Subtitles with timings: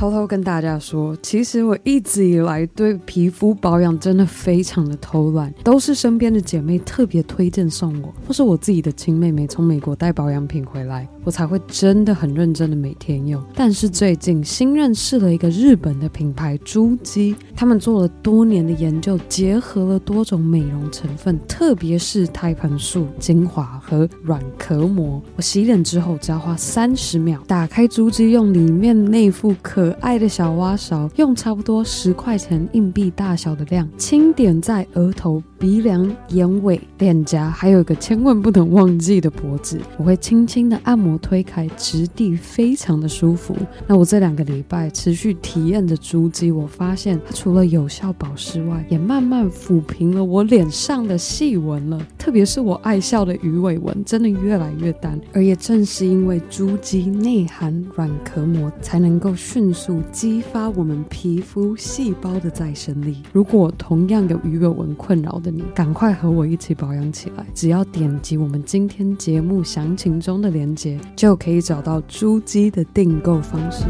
[0.00, 13.44] 偷偷跟大家说，其实我一直以来对皮肤保养真的非常的偷懒，都是身边的姐妹特别推荐送我，或是我自己的亲妹妹从美国带保养品回来，我才会真的很认真的每天用。
[13.54, 25.22] 但是最近新认识了一个日本的品牌珠肌，他们做了多年的研究，结合了多种美容成分，特别是胎盘素、精华和软壳膜。
[25.36, 29.54] 我洗脸之后只要花三十秒，打开珠肌，用里面那副
[29.90, 35.42] 可爱的小挖勺，用差不多十块钱硬币大小的量，轻点在额头。
[35.58, 43.54] 鼻梁、眼尾、脸颊，还有一个千万不能忘记的脖子，我会轻轻的按摩推开，质地非常的舒服。
[43.86, 52.00] 那我这两个礼拜持续体验着珠肌，我发现它除了有效保湿外，也慢慢抚平了我脸上的细纹了。
[52.16, 55.20] 特别是我爱笑的鱼尾纹，真的越来越淡。
[55.34, 59.79] 而也正是因为珠肌内含软壳膜，才能够迅速
[60.12, 63.22] 激发我们皮肤细胞的再生力。
[63.32, 67.46] 如果同样有鱼尾纹困扰的，你赶快和我一起保养起来！
[67.54, 73.84] 只要点击我们今天节目详情中的链接，就可以找到珠肌的订购方式。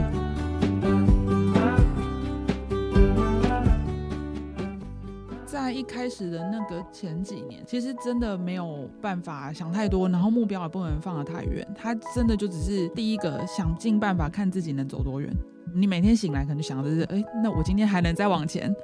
[5.45, 11.67] 在一开始的那个前几年，其实真的没有办法想太多，然后目标也不能放得太远。
[11.75, 15.31] 他真的就只是第一个想尽办法看自己能走多远。
[15.73, 18.75] 你每天醒来可能想的是，哎，那我今天还能再往前？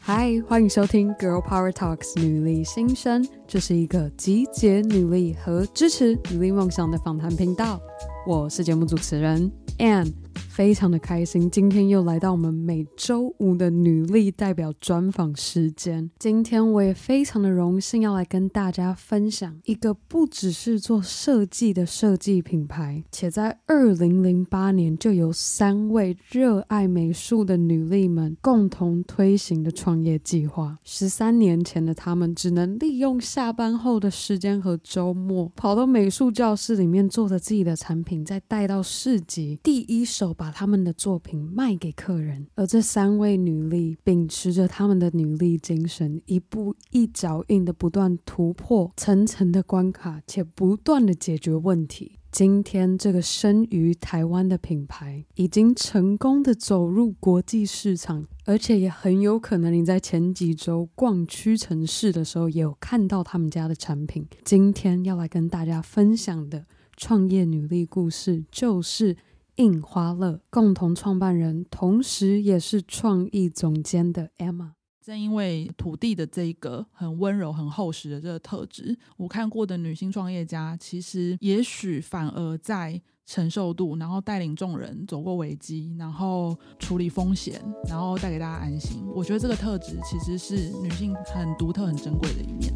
[0.00, 7.80] 嗨，欢迎收听《Girl Power Talks》女力新生，这是一个集结女力和支持女力梦想的访谈频道。
[8.26, 10.12] 我是节目主持人 Ann。
[10.34, 16.08] 非常的开心，今天又来到我们每周五的女力代表专访时间。
[16.18, 30.78] 今天我也非常的荣幸要来跟大家分享一个不只是做设计的设计品牌，且在二零零八年就由三位热爱美术的女力们共同推行的创业计划。
[30.84, 40.44] 十三年前的他们只能利用下班后的时间和周末，跑到美术教室里面做着自己的产品，再带到市集，第一手把。
[40.44, 52.18] 把他们的作品卖给客人，而这三位女力秉持着他们的女力精神，一步一脚印的不断突破层层的关卡，且不断的解决问题。
[52.30, 64.26] 今天这个生于台湾的品牌，已经成功的走入国际市场，而且也很有可能你在前几周逛屈臣氏的时候，也有看到他们家的产品。
[64.44, 66.66] 今天要来跟大家分享的
[66.98, 69.16] 创业女力故事，就是。
[69.56, 74.72] 印花乐共同创办人，同时也是创意总监的 Emma。
[75.00, 89.04] 正因为土地的这一个很温柔、很厚实的这个特质，我看过的女性创业家，其实也许反而在承受度，然后带领众人走过危机，然后处理风险，然后带给大家安心。
[89.14, 92.72] 我觉得这个特质其实是女性很独特、很珍贵的一面。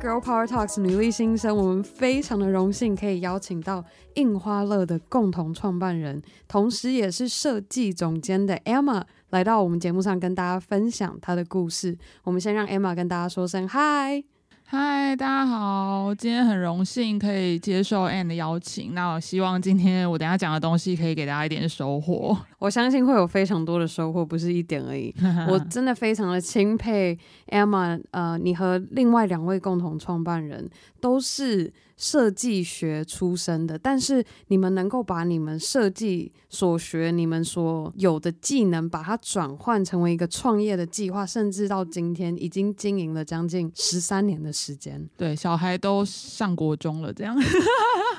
[0.00, 3.84] Girl Power Talks 女力新生，我们非常的荣幸可以邀请到
[4.14, 11.98] 印花乐的共同创办人，同时也是设计总监的 Emma 来到我们节目上跟大家分享她的故事。
[12.24, 14.24] 我们先让 Emma 跟大家说声嗨。
[14.72, 16.14] 嗨，大家好！
[16.14, 18.94] 今天很荣幸可以接受 Ann 的邀请。
[18.94, 22.38] 那我希望今天我等下讲的东西可以给大家一点收获。
[22.60, 25.12] 我相信会有非常多的收获，不是一点而已。
[25.50, 30.70] 我真的非常的钦佩 Emma，呃，你和另外两位共同创办人
[31.00, 45.06] 都是设计学出身的，但是你们能够把你们设计所学、你们所有的技能，把它转换成为一个创业的计划，甚至到今天已经经营了将近十三年的时间。
[45.18, 47.36] 对，小孩都上国中了，这样。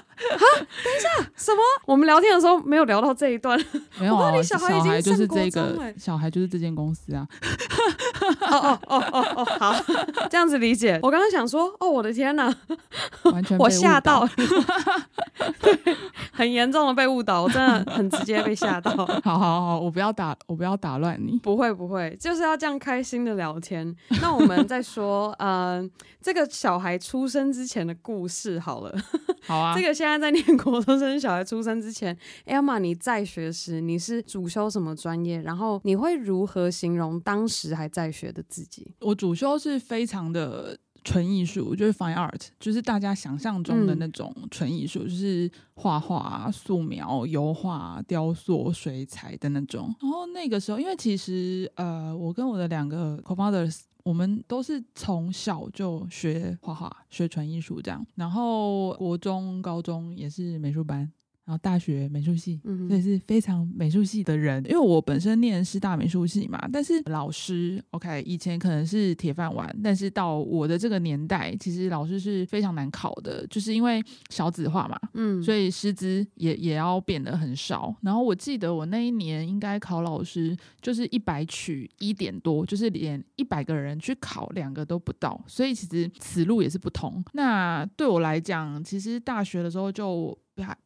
[0.01, 1.61] 啊，等一下，什么？
[1.85, 3.59] 我们聊天的时候没有聊到这一段。
[3.99, 7.27] 没有啊，小孩，小孩就是这个，小孩就是这间公司啊。
[8.41, 9.75] 哦哦哦哦哦，好，
[10.29, 10.99] 这样子理解。
[11.01, 12.53] 我刚刚想说，哦，我的天哪，
[13.23, 14.27] 完全被我吓到，
[15.61, 15.97] 对，
[16.31, 18.91] 很严重的被误导，我真的很直接被吓到。
[19.23, 21.37] 好好好，我不要打，我不要打乱你。
[21.39, 23.95] 不会不会，就是要这样开心的聊天。
[24.21, 25.89] 那我们再说，嗯、呃，
[26.21, 28.95] 这个小孩出生之前的故事好了。
[29.41, 35.41] 好啊，这个现在在念国中生小孩出生之前，Emma，你在学时你是主修什么专业？
[35.41, 38.93] 然后你会如何形容当时还在学的自己？
[38.99, 49.93] 我主修是非常的纯艺术，就是 fine art，就是大家想象中的那种纯艺术，嗯、就是画画、素描、油画、雕塑、水彩的那种。
[49.99, 61.11] 然后那个时候，因为其实呃，我跟我的两个 co-founders，我们都是从小就学画画、学纯艺术这样，然后国中、高中也是美术班。
[61.43, 64.63] 然后大学美术系，所以是非常美术系的人。
[64.65, 77.93] 因为我本身念师大美术系嘛，但是老师，OK，以前可能是铁饭碗，但是到我的这个年代，其实老师是非常难考的，就是因为少子化嘛，嗯，所以师资也也要变得很少。
[78.01, 87.21] 然后我记得我那一年应该考老师就是一百取一点多，就是连一百个人去考两个都不到，所以其实此路也是不同。
[87.33, 90.37] 那对我来讲，其实大学的时候就。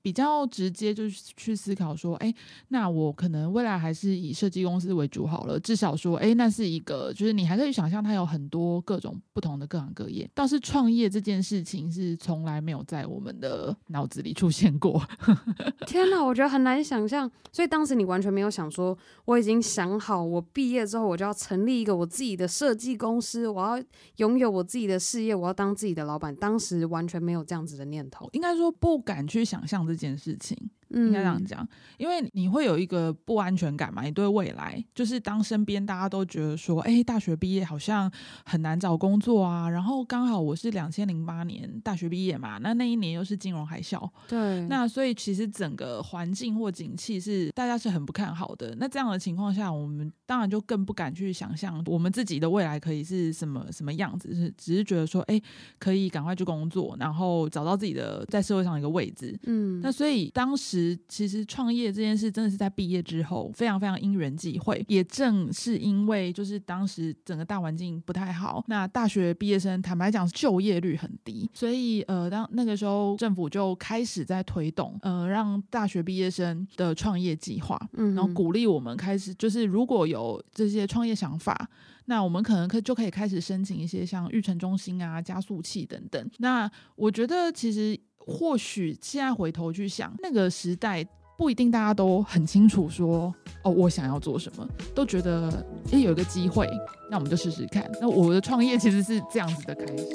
[0.01, 2.33] 比较直接，就是去思考说，哎，
[2.69, 5.59] 那我可能未来还是以设计公司为主好了。
[5.59, 10.29] 至少说，哎，那是一个，就是你还可以想象它有很多各种不同的各行各业。
[10.33, 15.01] 倒是创业这件事情是从来没有在我们的脑子里出现过。
[15.87, 17.29] 天哪，我觉得很难想象。
[17.51, 23.83] 所以当时你完全没有想说，我已经想好，我毕业之后我就要成立一个我自己的设计公司，我要
[24.17, 26.33] 拥有我自己的事业，我要当自己的老板。
[26.35, 29.54] 当时完全没有这样子的念头，应该说不敢去想。
[29.55, 30.57] 想象这件事情。
[30.89, 31.67] 应该这样讲，
[31.97, 34.03] 因为你会有一个不安全感嘛。
[34.03, 38.11] 你对未来，就是当身边大家都觉得说，哎，大学毕业好像
[38.45, 39.67] 很难找工作啊。
[39.67, 44.61] 然后刚好我是两千零八年大学毕业嘛，那那一年又是金融海啸，对。
[44.67, 48.75] 那所以其实整个环境或景气是大家是很不看好的。
[48.79, 54.35] 那这样的情况下，我们当然就更不敢去想象我们自己的未来可以是什么什么样子。
[54.35, 55.41] 是只是觉得说，哎，
[55.79, 59.35] 可以赶快去工作，然后找到自己的在社会上的一个位置。
[59.45, 59.81] 嗯。
[59.81, 60.74] 那所以当时。
[61.07, 81.69] 其实创业这件事真的是在毕业之后非常非常因缘际会，也正是因为就是当时整个大环境不太好，那大学毕业生坦白讲就业率很低，所以呃当那个时候政府就开始在推动呃让大学毕业生的创业计划，嗯然后鼓励我们开始就是如果有这些创业想法，
[82.05, 86.29] 那我们可能可就可以开始申请一些像育成中心啊、加速器等等。
[86.39, 87.99] 那我觉得其实。
[88.25, 91.05] 或许现在回头去想，那个时代
[91.37, 93.33] 不一定大家都很清楚说，
[93.63, 96.67] 哦，我想要做什么，都觉得诶，有一个机会，
[97.09, 97.89] 那我们就试试看。
[97.99, 100.07] 那我的创业其实是这样子的开始。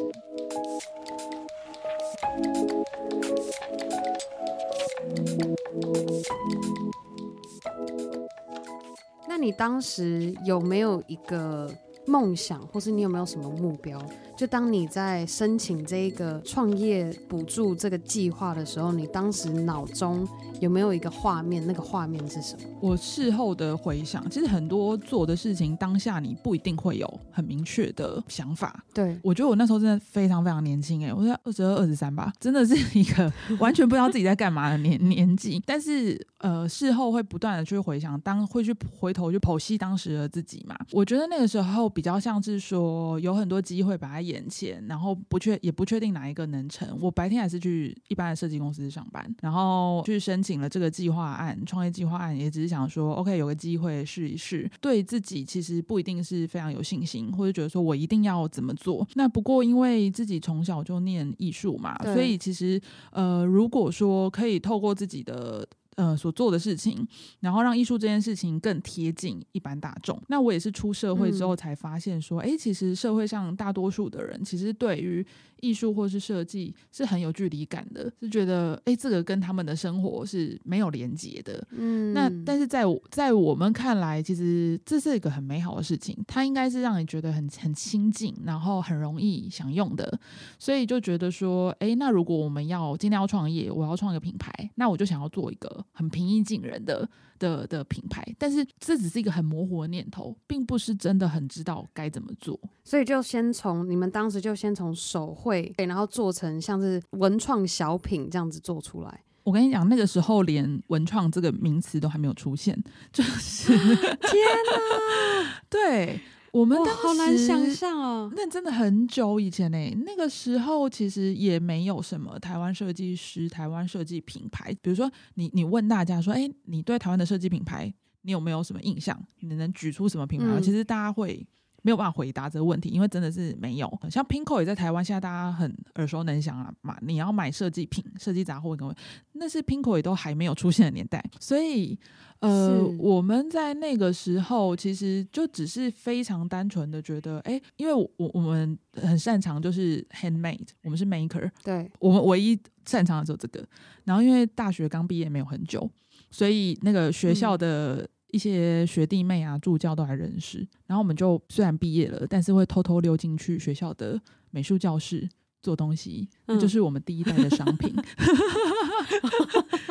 [9.28, 11.72] 那你当时有没有一个
[12.06, 14.00] 梦想，或是你有没有什么目标？
[14.40, 20.26] 就当你在申请这个创业补助这个计划的时候，你当时脑中
[20.62, 21.62] 有没有一个画面？
[21.66, 22.62] 那个画面是什么？
[22.81, 28.82] 我事后的回想，其实很多做的事情，当下你不一定会有很明确的想法。
[28.94, 35.62] 对，我觉得我那时候真的非常非常年轻，哎，我在二十二、二十三吧，真的是一个完全不知道自己在干嘛的年 年纪。
[35.66, 40.75] 但是呃，事后会不断的去回想，当会去回头去剖析当时的自己嘛。
[40.93, 46.97] 我觉得那个时候比较像是说，有很多机会把它眼前，然后不确也不确定哪一个能成。
[47.00, 54.71] 我白天还是去一般的设计公司上班，然后去申请了这个计划案，创业计划案，也只是想说，OK，有个机会试一试。
[54.81, 59.06] 对自己其实不一定是非常有信心，或者觉得说我一定要怎么做。
[59.15, 65.67] 那不过因为自己从小就念艺术嘛，所以其实呃，如果说可以透过自己的。
[66.00, 67.06] 呃，所做的事情，
[67.40, 70.19] 然后让艺术这件事情更贴近一般大众。
[70.28, 75.22] 那我也是出社会之后才发现说，哎、嗯，其实社会上大多数的人，其实对于
[75.60, 81.67] 艺术或是设计是很有距离感的，是觉得，哎，这个跟他们的生活是没有连接的。
[81.70, 90.19] 嗯，那但是在在我们看来，其实这是一个很美好的事情，它应该是让你觉得很很亲近，然后很容易享用的。
[90.58, 95.70] 所以就觉得说，哎，那如果我们要今天要创业，我要创一个品牌，那我就想要做一个。
[95.93, 102.58] 很平易近人的的的品牌，但是这只是一个很模糊的念头，并不是真的很知道该怎么做。
[102.84, 109.20] 所以就先从你们当时就先从手绘，然后做成像是文创小品这样子做出来。
[109.42, 112.80] 我跟你讲，那个时候连文创这个名词都还没有出现，
[113.12, 113.88] 就是 天
[114.19, 116.20] 哪，对。
[116.52, 119.78] 我们好难想象哦，那真的很久以前呢。
[120.04, 124.76] 那个时候其实也没有什么台湾设计师、台湾设计品牌。
[124.82, 129.16] 比如说你，你你问大家说，哎，你对台湾的设计品牌，你有没有什么印象？
[129.38, 130.46] 你能举出什么品牌？
[130.48, 131.46] 嗯、其实大家会
[131.82, 133.99] 没有办法回答这个问题，因为真的是没有。
[134.10, 138.94] 像 Pinko 也在台湾，现在大家很耳熟能详啊，嘛，你要买设计品、设计杂货，各位，
[139.32, 141.99] 那是 Pinko 也都还没有出现的年代，所以。
[142.41, 153.63] 呃，我们在那个时候其实就只是非常单纯的觉得，哎，因为我我们很擅长就是 handmade，我们是 maker，对，我们唯一擅长的就是这个。
[154.05, 155.87] 然后因为大学刚毕业没有很久，
[156.31, 160.67] 所以那个学校的一些学弟妹啊、助教都还认识。
[160.87, 164.20] 然后我们就虽然毕业了，但是会偷偷溜进去学校的
[164.51, 165.29] 美术教室。
[165.63, 167.94] 做东西，那就是我们第一代的商品。
[167.94, 168.03] 嗯、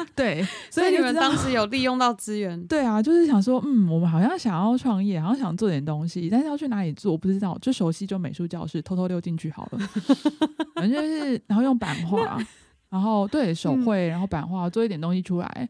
[0.18, 2.60] 对，所以你们当时有利用到资源。
[2.66, 7.56] 对啊，就是想说，嗯，我们好像想要创业，好像想做点东西，但是要去哪里做，我不知道。
[7.62, 9.78] 就熟悉就美术教室，偷偷溜进去好了。
[10.74, 12.44] 反正就是，然后用版画，
[12.90, 15.70] 然后对手绘，然后版画做一点东西出来。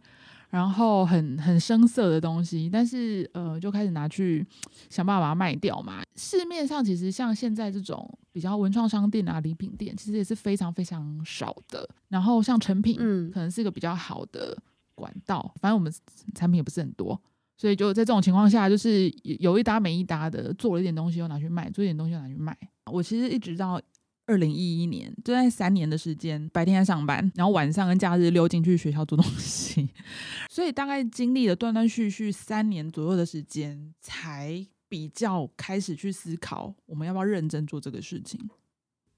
[0.49, 4.45] 然后很很生涩的东西，但是呃，就开始拿去
[4.89, 6.01] 想办法把它卖掉嘛。
[6.15, 11.87] 市面上其实像现在这种比较文创商店啊、礼品店，其实也是非常非常少的。
[12.07, 14.57] 然后像成品，嗯，可能是一个比较好的
[14.95, 15.53] 管道。
[15.61, 15.93] 反正我们
[16.33, 17.19] 产品也不是很多，
[17.55, 22.57] 所以就在这种情况下，就是有一搭没一搭的做了一点东西又拿去卖，做一点东西又拿去卖。
[22.91, 23.79] 我其实一直到。
[24.29, 29.89] 二零一一年，就在三年的时间，白天在上班，然后晚上跟假日溜进去学校做东西，
[30.51, 38.39] 所以大概经历了断断续续三年左右的时间，才比较开始去思考我们要不要认真做这个事情。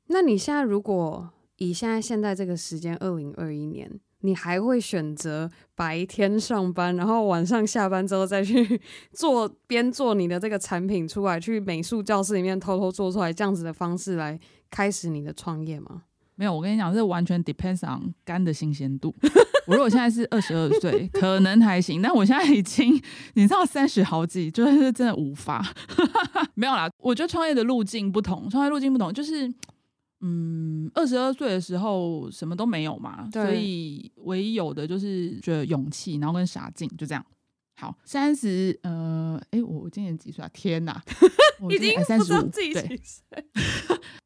[0.07, 8.81] 那你现在如果以现在现在这个时间，二零二一年，你还会选择白天上班，然后晚上下班之后再去
[9.13, 14.39] 做，边做你的这个产品出来，去美术教室里面偷偷做出来，这样子的方式来？
[14.69, 16.03] 开始你的创业吗？
[16.35, 19.13] 没有，我跟你讲，这完全 depends on 肝的新鲜度。
[19.67, 22.93] 我如果现在是二十二岁，可能还行，但我现在已经，
[23.33, 25.61] 你知道三十好几，就是真的无法。
[26.55, 29.53] 没有啦，我觉得创业的路径不同，创业路径不同，就是，
[30.21, 37.25] 嗯，二十二岁的时候什么都没有嘛，所以唯一有的就是觉得勇气，然后跟傻劲，就这样。
[37.79, 40.49] 好，三十，呃，哎，我我今年几岁啊？
[40.53, 41.01] 天哪，
[41.71, 43.43] 已经三十五自己几岁。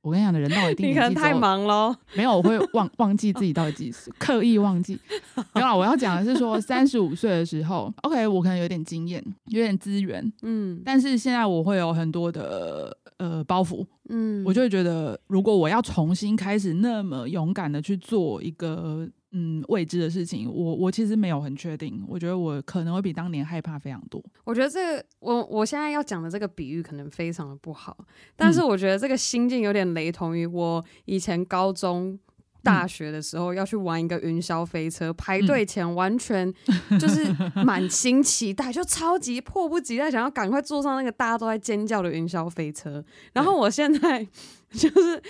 [0.02, 1.98] 我跟你讲的人到底 定，你可能太忙了。
[2.16, 5.00] 没有，我会忘忘记自己到底几岁，刻意忘记。
[5.56, 19.10] 没有，我要讲的是说，三十五岁的时候，OK，我可能有点经验，有点资源，嗯，但是现在我会有很多的呃包袱，嗯，我就会觉得，如果我要重新开始那么勇敢的去做一个。
[19.38, 22.02] 嗯，未知的事情，我我其实没有很确定。
[22.08, 24.24] 我觉得我可能会比当年害怕非常多。
[24.46, 27.98] 我觉得这个，我我现在要讲的这个比喻可能非常的不好，
[28.38, 32.18] 但是我觉得这个心境有点雷同于我以前高中、
[32.66, 36.54] 大学的时候要去玩一个云霄飞车，嗯、排队前完全
[37.00, 43.02] 就是满心期待，就超级迫不及待想要赶快坐上那个大家都在尖叫的云霄飞车。
[43.34, 44.28] 然后我现在
[44.74, 45.22] 就是。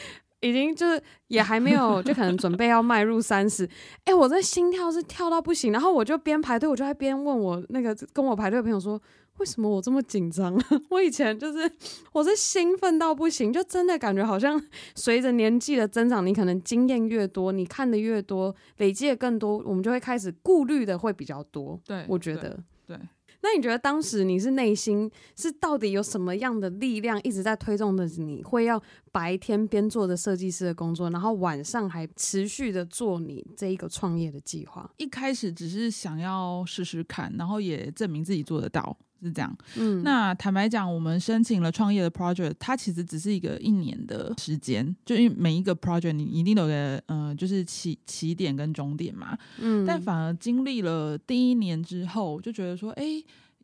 [0.41, 3.67] 已经就是也还没有，就可能准备要迈入三十。
[4.03, 9.01] 哎，我这心跳是跳到不行，然后我就边排队，我就在边问我那个跟我排队的朋友说，
[9.37, 10.59] 为什么我这么紧张？
[10.89, 11.71] 我以前就是
[12.13, 14.61] 我是兴奋到不行，就真的感觉好像
[14.95, 21.79] 随着年纪的增长，你可能经验越多，你看的越多，累积的更多，我们就会开始顾虑的会比较多。
[21.85, 22.97] 对，我觉得对。
[22.97, 22.99] 对
[23.41, 28.03] 那你觉得当时你是内心是到底有什么样的力量一直在推动着？
[28.17, 34.89] 你会要白天边做着设计师的工作，然后晚上还持续的做你这一个创业的计划？
[34.97, 39.57] 一开始只是想要试试看，然后也证明自己做得到，是这样。
[39.75, 49.37] 嗯，那坦白讲，我们申请了创业的 project，它其实只是一个一年的时间，就因为每一个 project 你一定有个呃，就是起起点跟终点嘛。
[49.59, 53.03] 嗯，但反而经历了第一年之后，就觉得说，哎。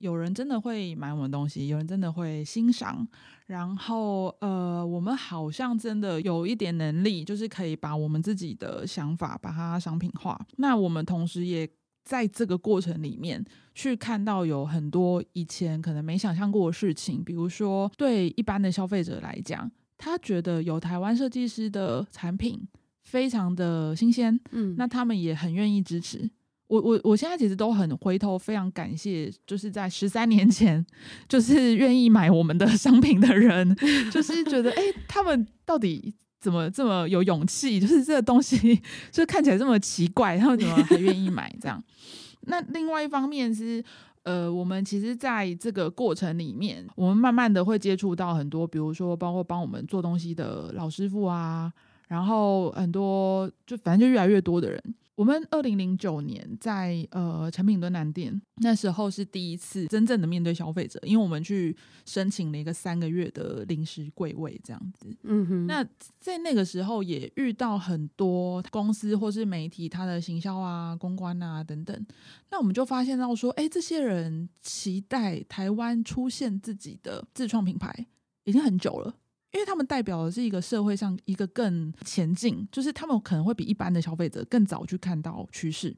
[0.02, 3.08] 有人真的会买我们东西，有人真的会欣赏，
[3.46, 10.44] 然后呃，我们好像真的有一点能力，就是可以把我们自己的想法把它商品化。
[10.56, 11.70] 那我们同时也
[12.04, 13.44] 在这个过程里面
[13.74, 22.68] 去看到有很多以前可能没想象过的事情，比如说对一般的消费者来讲，他觉得有台湾设计师的产品
[23.04, 26.30] 非常的新鲜，嗯，那他们也很愿意支持。
[26.68, 30.86] 我我我现在其实都很回头，非常感谢，就是在十三年前，
[31.28, 33.76] 就是愿意买我们的 商品的人，
[34.10, 37.80] 就是觉得，哎、欸，他们到底怎么这么有勇气？
[37.80, 38.82] 就是这个东西，
[39.12, 41.56] 就看起来这么奇怪，他们怎么还愿意买？
[41.62, 41.82] 这样。
[42.48, 43.82] 那另外一方面是，
[44.24, 51.72] 呃，我们其实在这个过程里面，我们慢慢的会接触到很多，比如说包括帮我们做东西的老师傅啊，
[52.08, 54.84] 然后很多就反正就越来越多的人。
[55.22, 65.16] 我们二零零九年在呃诚品敦南店，那时候是第一次真正的面对消费者，因为我们去申请了一个三个月的临时柜位这样子。
[65.22, 65.88] 嗯哼，那
[66.20, 72.06] 在那个时候也遇到很多公司或是媒体，他的行销啊、公关啊等等，
[72.50, 78.08] 那我们就发现到说，哎，这些人期待台湾出现自己的自创品牌
[78.46, 79.14] 已经很久了。
[79.52, 85.96] 因为他们代表的是一个社会上一个更前进，就是他们可能会比一般的消费者更早去看到趋势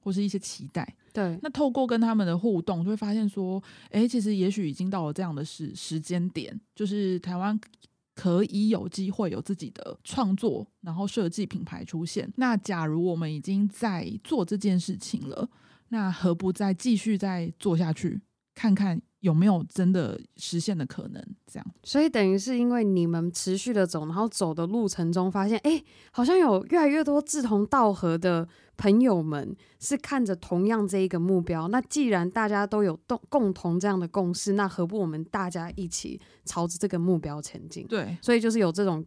[0.00, 0.94] 或是一些期待。
[1.12, 7.58] 对，那透过跟他们的互动，就会发现说，哎，其实也许已经到了这样的时时间点，就是台湾
[8.14, 12.32] 可以有机会有自己的创作，然后设计品牌出现。
[12.36, 15.48] 那假如我们已经在做这件事情了，
[15.88, 18.20] 那何不再继续再做下去，
[18.54, 19.00] 看看？
[19.24, 21.24] 有没有真的实现的可能？
[21.46, 31.68] 这样，所以等于是因为你们持续的走，然后走的路程中发现，哎，好像有越来越多志同道合的朋友们是看着同样这一个目标。
[31.68, 37.86] 那既然大家都有共共同这样的共识，那何不我们大家一起朝着这个目标前进？
[37.86, 39.02] 对，所以就是有这种。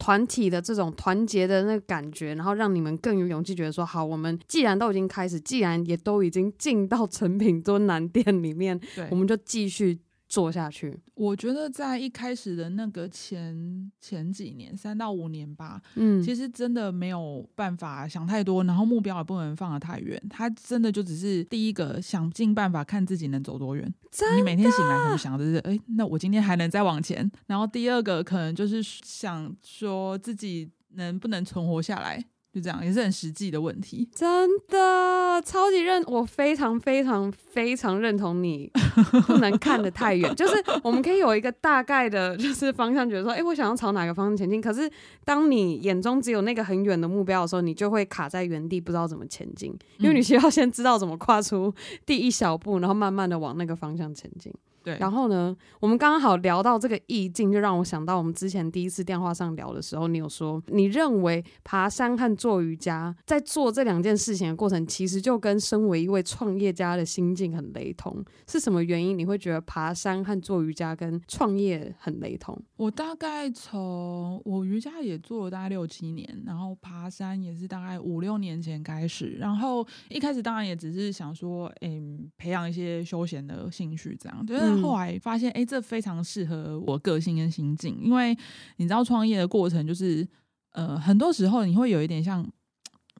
[0.00, 10.00] 团体的这种团结的那个感觉，然后让你们更有勇气，觉得说好，我们既然都已经开始，既然也都已经进到成品多南店里面，对，我们就继续。
[10.30, 20.22] 做下去，我觉得在一开始的那个前前几年，三到五年吧，嗯，其实真的没有办法想太多，然后目标也不能放得太远。
[20.30, 23.92] 他真的就只是第一个想尽办法看自己能走多远。
[24.36, 27.28] 你每天醒来可能想的是，哎，那我今天还能再往前。
[27.48, 32.24] 然后第二个可能就是想说自己能不能存活下来。
[32.52, 34.08] 就这样，也是很实际的问题。
[34.12, 38.68] 真的超级认，我非常非常非常认同你，
[39.26, 40.34] 不能看得太远。
[40.34, 44.60] 就是我们可以有一个大概的，就是方向，觉得说，哎、欸，我想要朝哪个方向前进。
[44.60, 44.90] 可是
[45.24, 49.72] 当你眼中只有那个很远的目标的时候，你就会卡在原地，不知道怎么前进。
[49.98, 51.72] 因为你需要先知道怎么跨出
[52.04, 54.52] 第一小步，然后慢慢的往那个方向前进。
[54.82, 68.24] 对，然后呢，我们刚刚好聊到这个意境，就让我想到我们之前第一次电话上聊的时候，你有说你认为爬山和做瑜伽在做这两件事情的过程，其实就跟身为一位创业家的心境很雷同。
[68.46, 72.58] 是什么原因你会觉得爬山和做瑜伽跟创业很雷同？
[72.76, 84.69] 我大概从我瑜伽也做了大概六七年，然后爬山也是大概五六年前开始，然后一开始当然也只是想说，嗯，培养一些休闲的兴趣这样，就是。
[84.82, 88.36] 后来发现，哎，这非常适合我个性跟心境，因为
[88.76, 90.26] 你知道，创业的过程就是，
[90.72, 92.46] 呃，很多时候你会有一点像。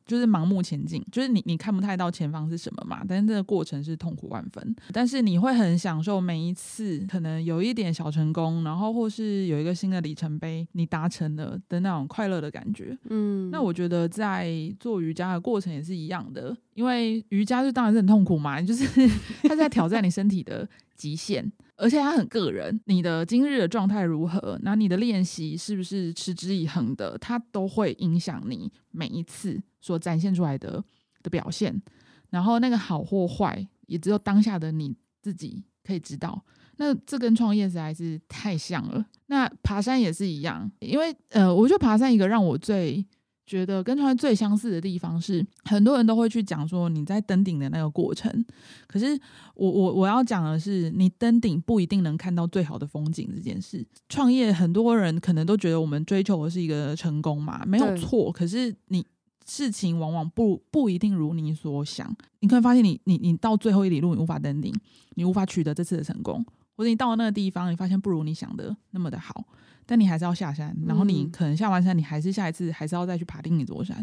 [0.06, 12.98] 就是盲目前进，就是你你看不太到前方是什么嘛，但是这个过程是痛苦万分，但是你会很享受每一次可能有一点小成功，然后或是有一个新的里程碑你达成了的那种快乐的感觉。
[13.08, 18.84] 嗯，那我觉得在做瑜伽的过程也是一样的，因为瑜伽就当然是很痛苦嘛，就是
[19.46, 20.68] 它在挑战你身体的
[21.00, 21.50] 极限。
[21.76, 30.84] 而且它很个人，你的今日的状态如何，那你的练习是不是持之以恒的，它都会影响你每一次所展现出来的
[31.22, 31.80] 的表现。
[32.28, 36.44] 然后那个好或坏，也只有当下的你自己可以知道。
[36.76, 39.02] 那这跟创业实在是太像了。
[39.28, 43.02] 那爬山也是一样，因为呃，我觉得爬山一个让我最。
[43.50, 48.32] 觉得跟创业最相似的地方是，很多人都会去讲说你在登顶的那个过程。
[48.86, 49.18] 可是
[49.54, 53.84] 我我我要讲的是，你登顶不一定能看到最好的风景这件事。
[54.08, 58.30] 创业很多人可能都觉得我们追求的是一个成功嘛，没有错。
[58.30, 59.04] 可是你
[59.44, 62.08] 事情往往不不一定如你所想。
[62.38, 64.72] 你可以发现你，你你你到最后一里路，你无法登顶，
[65.16, 66.46] 你无法取得这次的成功，
[66.80, 69.44] 或者你到了那个地方，你发现不如你想的那么的好。
[69.84, 74.02] 但你还是要下山，然后你可能下完山，你还是下一次还是要再去爬另一座山。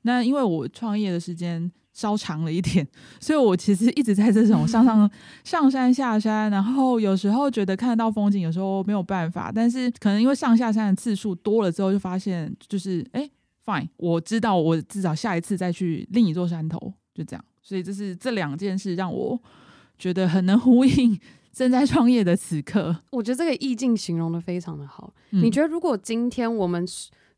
[0.00, 2.88] 那因为我创业的时间稍长了一点，
[3.20, 5.10] 所以我其实一直在这种上上
[5.44, 9.52] 上山下山，然后有时候觉得看得到风景，有时候没有办法。
[9.54, 13.28] 但是可能因为上下山的次数多了之后，就发现就是哎
[13.66, 16.78] ，fine，我知道我至少下一次再去另一座山头，
[17.14, 17.44] 就这样。
[17.60, 19.38] 所以这是这两件事让我
[19.98, 21.20] 觉得很能呼应。
[21.54, 25.14] 正在创业的此刻，我觉得这个意境形容的非常的好。
[25.30, 25.42] 嗯。
[25.42, 26.84] 你觉得如果今天我们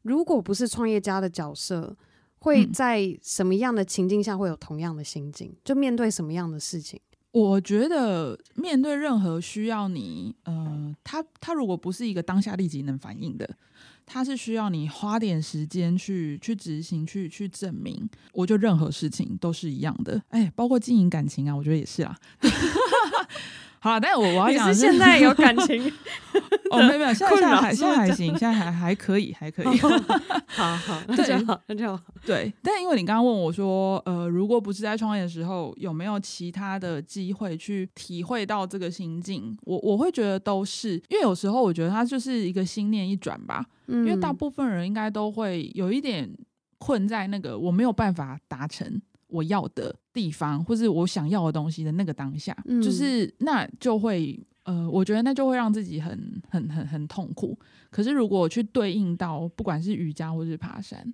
[0.02, 1.96] 如果不是创业家的角色，
[2.38, 5.54] 会在什么样的情境下会有同样的心境？
[5.64, 6.98] 就面对什么样的事情？
[7.32, 13.46] 我觉得面对任何需要你，呃，他他如果不是一个当下立即能反应的，
[14.06, 18.08] 他是需要你花点时间去去执行、去去证明。
[18.32, 22.16] 我觉得任何事情都是一样的，哎，包括经营感情啊，我觉得也是啊。
[23.78, 25.80] 好了，但是我我要讲的是现在有感情
[26.70, 29.78] 哦，没有没有，现在现在还现在还行，现在还还可以，还可以。
[30.46, 32.02] 好好，那就好，那就好。
[32.24, 39.56] 对，但因为你刚刚问我说，呃，如果不是在创业的时候，有没有其他的机会去体会到这个心境？
[39.62, 43.64] 我我会觉得都是，因为有时候我觉得它就是一个心念一转吧。
[43.86, 46.28] 嗯，因为大部分人应该都会有一点
[46.78, 49.00] 困在那个我没有办法达成。
[49.28, 57.58] 我要的地方，或是我想要的东西的那个当下，嗯、就是那就会呃，我觉得那就会让自己很很很很痛苦。
[57.90, 61.12] 可是如果我去对应到，不管是瑜伽或是爬山，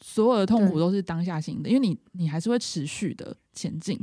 [0.00, 3.98] 所有的痛苦都是当下性的，因为你你还是会持续的前进。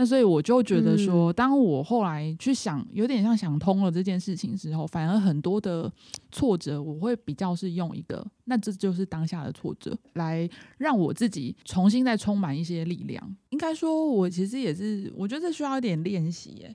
[0.00, 5.92] 那所以我就觉得说，当我后来去想，有点像想通了这件事情之后，反而很多的
[6.32, 13.36] 挫折，我会比较是用一个，那这就是当下的挫折，来让我自己重新再充满一些力量。
[13.50, 16.74] 应该说，我其实也是，我觉得这需要一点练习耶，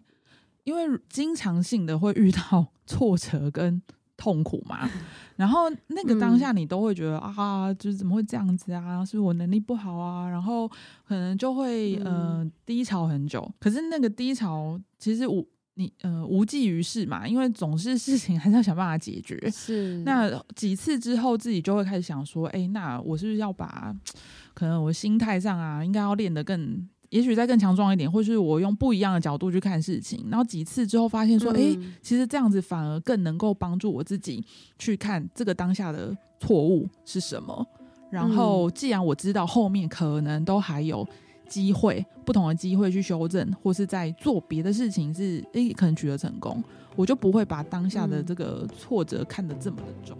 [0.63, 3.81] 因为经常性的会遇到 挫折跟。
[4.17, 4.89] 痛苦嘛，
[5.35, 9.03] 然后那个当下你都会觉得、嗯、啊，就是怎么会这样子啊？
[9.03, 10.29] 是我能力不好啊？
[10.29, 10.67] 然后
[11.05, 13.51] 可能就会呃低潮很久。
[13.59, 19.37] 可是那个低潮其实无你呃无济于事嘛，因为总是事情还是要想办法解决。
[19.51, 23.93] 是那几次之后，自己就会开始想说，哎，那我是不是要把
[24.55, 26.87] 可能我心态上啊，应该要练得更。
[27.15, 34.43] 也许再更强壮一点，或是我用不一样的角度去看事情，然后几次之后发现说，哎、嗯，其实这样子反而更能够帮助我自己
[34.77, 37.65] 去看这个当下的错误是什么。
[38.09, 41.07] 然后，既然我知道后面可能都还有
[41.47, 46.61] 机会，不同的机会去修正，或是在做别的事情是哎可能取得成功，
[46.97, 50.17] 我就不会把当下的这个挫折看得这么的重。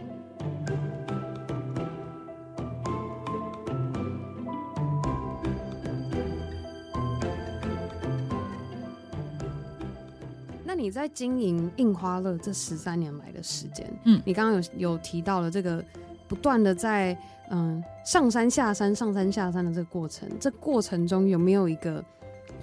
[10.76, 15.84] 你在经营印花乐这十三年来的时间，嗯，你刚刚有有提到了这个
[16.28, 17.18] 不断的在
[17.50, 22.04] 嗯上山下山上山下山的这个过程，这过程中有没有一个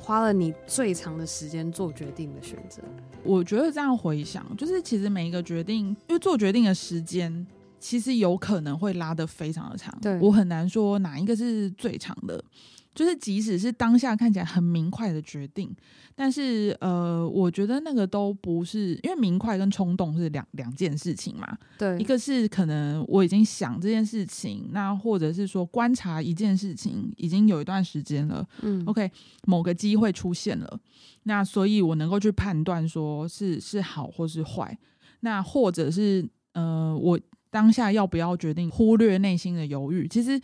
[0.01, 2.83] 花了你最长的时间做决定的选择？
[3.25, 7.47] 我觉得这样回想，就是其实每一个决定，因为做决定的时间
[7.79, 12.43] 其实有可能会拉得非常的长，对，我很难说哪一个是最长的。
[12.95, 15.75] 就是即使是当下看起来很明快的决定，
[16.15, 21.57] 但是呃，我觉得那个都不是，因为明快跟冲动是两两件事情嘛。
[21.79, 29.11] 对，一个是可能我已经想这件事情，那或者是说观察一件事情已经有一段时间了，嗯，OK，
[29.47, 30.79] 某个机会出现了，
[31.23, 34.79] 那所以我能够去判断说是是好或是坏，
[35.21, 40.39] 那或者是呃，我当下要不要决定忽略内心的犹豫，其实。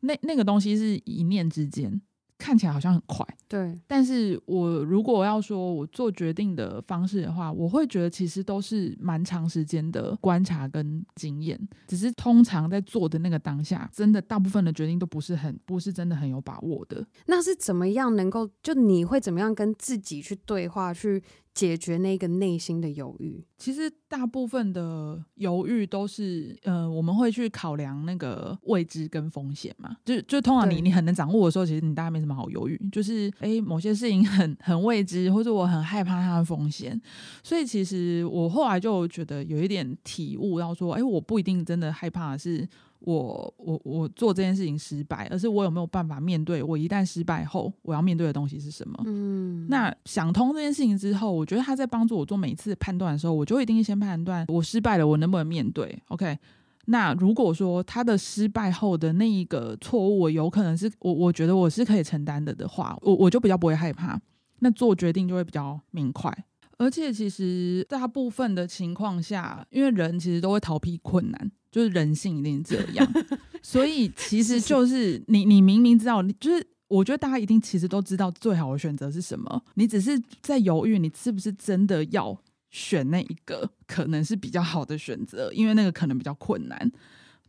[0.00, 2.00] 那那个东西是一念之间，
[2.38, 3.78] 看起来好像很快，对。
[3.86, 11.60] 但是我如果要说我做决定的方式的话，我会觉得其实都是蛮长时间的观察跟经验。
[11.86, 17.06] 只是通常在做的那个当下，真的大部分的决定都不是很不是真的很有把握的。
[17.26, 21.22] 那是怎么样能够就你会怎么样跟自己去对话去？
[21.60, 29.94] 解决那个内心的犹豫，其实大部分的犹豫都是，呃，我们会去考量那个未知跟风险嘛。
[30.02, 32.80] 就就通常你你很能掌握的时候，其实你大概没什么好犹豫。
[32.90, 36.98] 就是诶，某些事情很很未知，或者我很害怕它的风险。
[37.44, 42.66] 所以其实我后来就觉得有一点体悟，到说，哎，我不一定真的害怕的是。
[43.00, 46.62] 我我我做这件事情失败，而是我有没有办法面对？
[46.62, 49.02] 我一旦失败后，我要面对的东西是什么？
[49.06, 56.38] 嗯，那想通这件事情之后，我觉得他在帮助我做每一次判断的时候，我就一定先判断我失败了，我能不能面对？OK？
[56.86, 64.20] 那如果说他的失败后的那一个错误，我有可能是我我觉得我是可以承担的的话，我我就比较不会害怕，
[64.58, 66.32] 那做决定就会比较明快。
[66.80, 71.52] 而且其实大部分的情况下，因为人其实都会逃避困难。
[71.70, 73.08] 就是人性一定这样，
[73.62, 82.36] 所以其实就是你，你明明知道，你就是我觉得大家一定其实都知道最好的选择是什么，你只是在犹豫，你是不是真的要
[82.70, 86.90] 选那一个可能是比较好的选择，因为那个可能比较困难，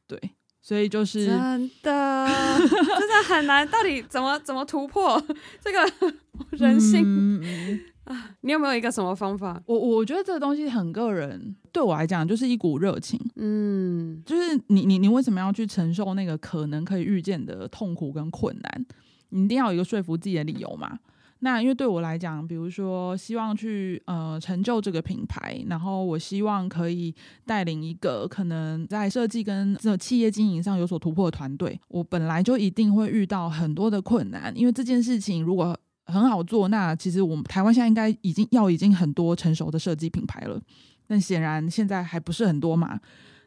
[0.06, 0.20] 对，
[0.62, 2.28] 所以就是真的
[2.67, 5.20] 真的很难，到底怎么怎么突破
[5.60, 6.13] 这个
[6.58, 7.02] 人性？
[7.04, 9.62] 嗯啊， 你有没有一个什么方法？
[9.66, 13.20] 我我觉得这个东西很个人，对我来讲就是一股热情。
[13.36, 18.86] 嗯，就是你你你为什么要去承受那个可能可以预见的痛苦跟困难？
[19.30, 21.00] 你一定要有一个说服自己的理由嘛。
[21.44, 27.14] 那因为对我来讲，比如说希望去呃成就这个品牌，然后我希望可以
[27.48, 40.60] 带领一个可能在设计跟这企业经营上有所突破的团队，我本来就一定会遇到很多的困难，因为这件事情如果很好做，那其实我们台湾现在应该已经要已经很多成熟的设计品牌了，
[41.08, 43.00] 但显然现在还不是很多嘛。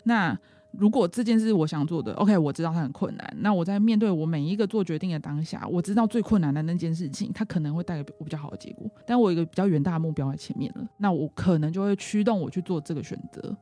[0.04, 0.38] 那
[0.72, 3.36] 如果这件事我想做的，OK，我知道它很困难。
[3.38, 8.90] 那我在面对我每一个做决定的当下，我知道最困难的那件事情，它可能会带给我比较好的结果。
[9.06, 13.56] 但我有一个比较远大的目标在前面了，那我可能就会驱动我去做这个选择。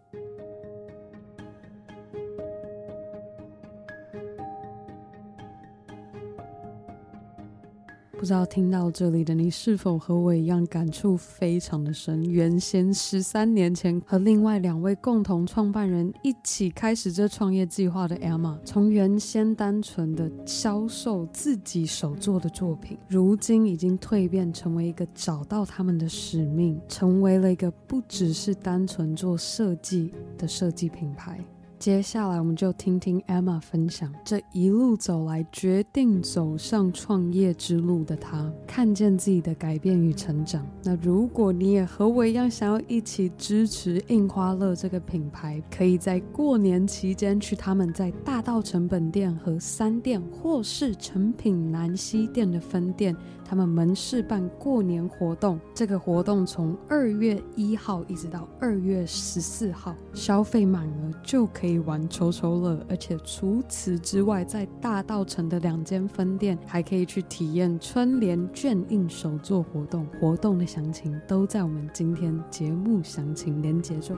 [8.22, 12.22] 不知道听到这里的你是否和我一样感触非常的深？
[12.22, 31.44] 原先十三年前和另外两位共同创办人一起开始这创业计划的 Emma，从原先单纯的销售自己手做的作品，如今已经蜕变成为一个找到他们的使命，成为了一个不只是单纯做设计的设计品牌。
[31.82, 40.64] 接下来，我们就听听 Emma 分享这一路走来，决定走上创业之路的她，看见自己的改变与成长。
[40.84, 53.12] 那如果你也和我一样，想要一起支持印花乐这个品牌，可以在过年期间去他们在大道成本店和三店，或是诚品南西店的分店。
[53.52, 70.06] 他们门市办过年活动，这个活动从二月一号一直到二月十四号，消费满额就可以玩抽抽乐，而且除此之外，在大稻城的两间分店还可以去体验春联卷印手作活动。
[70.18, 74.16] 活动的详情都在我们今天节目详情连结中。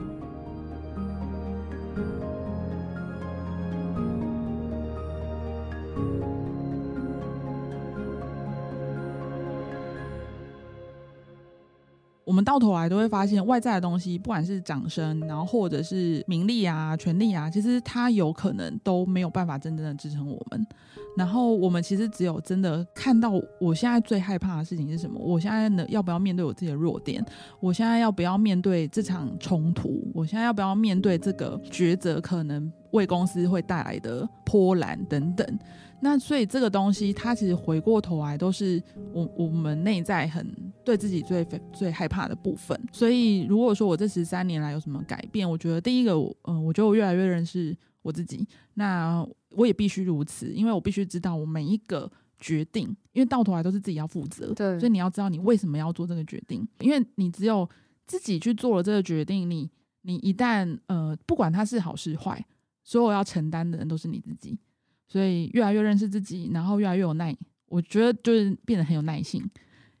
[12.35, 20.67] 我们到头来都会发现，外在的东西，不管是掌声，然后或者是名利啊、权力啊，其实它有可能都没有办法真正的支撑我们。
[21.15, 25.17] 然后我们其实只有真的看到，我现在最害怕的事情是什么？
[25.17, 27.25] 我现在呢，要不要面对我自己的弱点？
[27.61, 30.05] 我现在要不要面对这场冲突？
[30.13, 35.59] 我现在要不要面对这个抉择可能为公司会带来的波澜等等？
[36.01, 38.81] 那所以这个东西，它其实回过头来都是
[39.13, 40.45] 我我们内在很
[40.83, 42.79] 对自己最最害怕的部分。
[42.91, 46.11] 所以如果说我这十三年来有什么改变，我觉得第一个，
[46.43, 48.47] 嗯，我觉得我越来越认识我自己。
[48.75, 54.53] 那我也必须如此，因为我必须知道我每一个决定，因为到头来都是自己要负责。
[54.53, 57.67] 对，所以你要知道你为什么要做这个决定，因为你只有
[58.05, 59.69] 自己去做了这个决定，你
[60.01, 62.45] 你一旦呃，不管它是好是坏，
[62.83, 64.59] 所有要承担的人都是你自己。
[65.07, 67.35] 所以越来越认识自己，然后越来越有耐，
[67.67, 69.47] 我觉得就是变得很有耐性，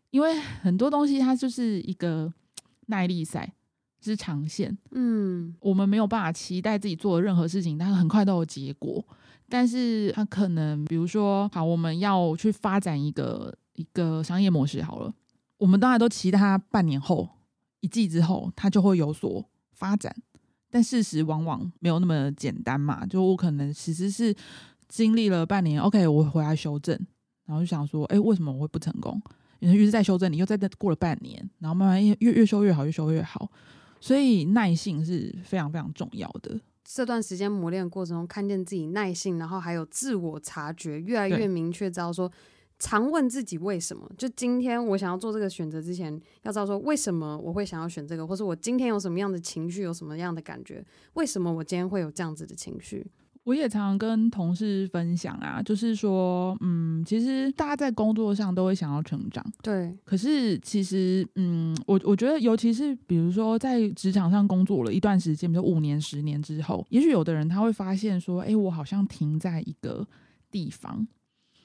[0.09, 2.33] 因为很多东西它就是一个
[2.87, 3.53] 耐力赛，
[4.01, 4.75] 是长线。
[4.91, 9.05] 嗯，我们没有办法期待自己做的任何事情，它很快都有结果。
[9.47, 15.13] 但是它可能，比如说，好，我们要去发展一个一个商业模式，好了，
[15.57, 17.29] 我们当然都期待它半年后、
[17.79, 20.15] 一季之后，它就会有所发展。
[20.71, 24.35] 但事实往往没有那么简单嘛，就我可能其实是。
[24.95, 26.97] 经历了半年，OK，我回来修正，
[27.45, 29.21] 然后就想说，哎，为什么我会不成功？
[29.59, 33.51] 于是再修正，你又再过了半年，然后慢慢越越修越好，越修越好。
[33.99, 36.57] 所以耐性是非常非常重要的。
[36.85, 42.31] 这段时间磨练的过程中，看见自己耐性，然后还有自我察觉，越来越明确，知道说
[42.79, 44.09] 常问自己为什么。
[44.17, 53.05] 就今天我想要做这个选择之前，要知道说为什么我会想要选这个，或者我今天有什么样的情绪，有什么样的感觉，为什么我今天会有这样子的情绪。
[53.45, 59.95] 我也常常跟同事分享啊，就是说，嗯，其实大家在工作上都会想要成长，对。
[60.03, 70.05] 可是其实，嗯，我我觉得，尤其是比如说在职场上工作了一段时间，比如五年、十年之后，也许有的人他会发现说，哎，我好像停在一个
[70.49, 71.07] 地方。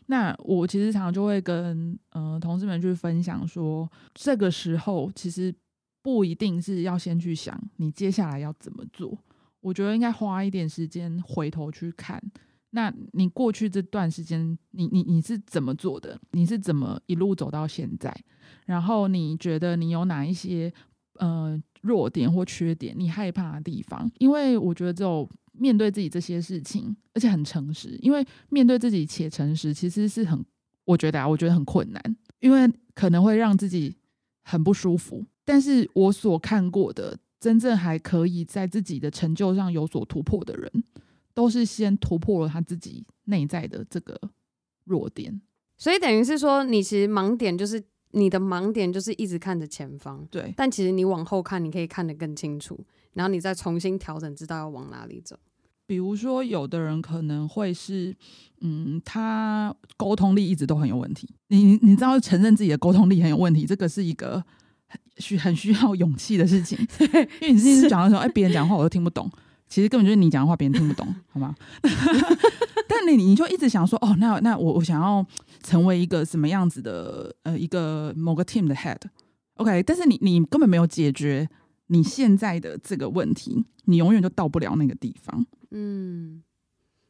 [0.05, 5.55] 那我其实常常就会跟嗯、呃、同事们去分享说，这个时候其实
[6.03, 9.17] 不一定是要先去想你接下来要怎么做。
[9.61, 12.23] 我觉得应该花一点时间回头去看，
[12.71, 16.19] 那你过去这段时间，你你你是怎么做的？
[16.33, 18.15] 你是怎么一路走到现在？
[18.65, 20.73] 然后你觉得你有哪一些
[21.19, 22.95] 呃弱点或缺点？
[22.97, 24.11] 你害怕的地方？
[24.19, 30.43] 因为我觉得只有面对自己这些事情，而且很诚实，因为面对自己且诚实，其实是很
[30.85, 33.97] 我觉得啊，我觉得很困难，因为可能会让自己
[34.43, 35.27] 很不舒服。
[35.45, 37.19] 但是我所看过的。
[37.41, 40.71] 真正还可以在自己的成就上有所突破的人，
[41.33, 44.21] 都是先突破了他自己内在的这个
[44.85, 45.41] 弱点。
[45.79, 50.53] 所以等于是说，你其实盲点就是你的盲点就是一直看着前方，对。
[50.55, 52.79] 但其实你往后看，你可以看得更清楚，
[53.15, 55.39] 然后你再重新调整，知道要往哪里走。
[55.87, 58.15] 比如说，有的人可能会是，
[58.61, 61.29] 嗯，他沟通力一直都很有问题。
[61.49, 64.45] 你你知道，承认自己的沟通力很有问题，这个是一个很
[65.21, 66.79] 需 很需要勇气的事情。
[67.41, 69.31] 因为你自己讲的时候，哎，别人讲话我都听不懂，
[69.69, 71.55] 其实根本就是你讲的话别人听不懂，好吗？
[72.89, 75.25] 但你你就一直想说，哦，那那我我想要
[75.63, 81.49] 成为一个什么样子的呃一个某个 team 的 head，OK？Okay，但是你你根本没有解决。
[81.93, 85.45] 你现在的这个问题，你永远就到不了那个地方。
[85.73, 86.41] 嗯，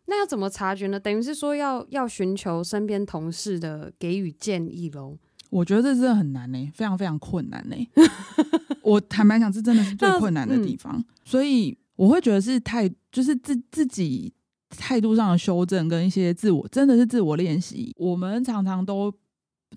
[0.07, 0.99] 那要怎么察觉呢？
[0.99, 5.19] 等于是说要要寻求身边同事的给予建议喽。
[5.51, 7.89] 我觉得这真的很难呢、欸，非常非常困难呢、欸。
[8.83, 10.97] 我坦白讲，这真的是最困难的地方。
[10.97, 14.33] 嗯、所以我会觉得是态，就是自自己
[14.71, 17.93] 态度上的修正跟一些自我，真的是自我练习。
[17.97, 19.13] 我们常常都，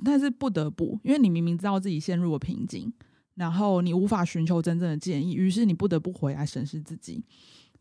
[0.03, 2.91] 但是不得不，因为你明明知道自己陷入了瓶颈。
[3.36, 7.25] 然后你无法寻求真正的建议，于是你不得不回来审视自己。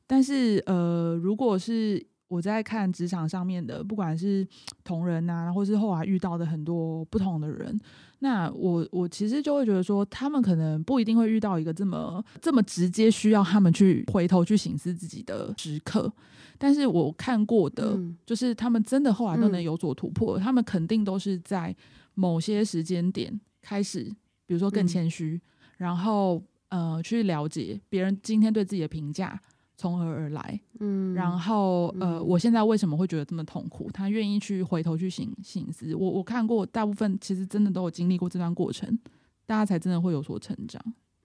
[0.07, 2.02] 但是，呃，如果是
[2.33, 4.47] 我在看职场上面的，不管是
[4.83, 7.79] 同仁啊，或是后来遇到的很多不同的人，
[8.21, 16.11] 那我我其实就会觉得说，他们可能不一定会遇到一个这么这么直接需要他们去回头去省思自己的时刻。
[16.57, 21.77] 但是我看过的，嗯、就是他们真的后来都能有所突破，嗯、他们肯定都是在
[22.14, 24.05] 某些时间点开始。
[24.47, 25.40] 比如说更谦虚，嗯、
[25.77, 29.38] 然后呃去了解别人今天对自己的评价
[29.83, 33.90] 从何而来，嗯，然后呃、嗯、我现在为什么会觉得这么痛苦？
[33.90, 35.92] 他愿意去回头去醒醒思。
[35.92, 38.97] 我我看过大部分其实真的都有经历过这段过程，
[39.45, 40.81] 大家才真的会有所成长。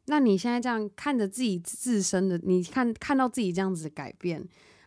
[0.08, 4.43] 那你现在这样看着自己自身的，你看看到自己这样子的改变，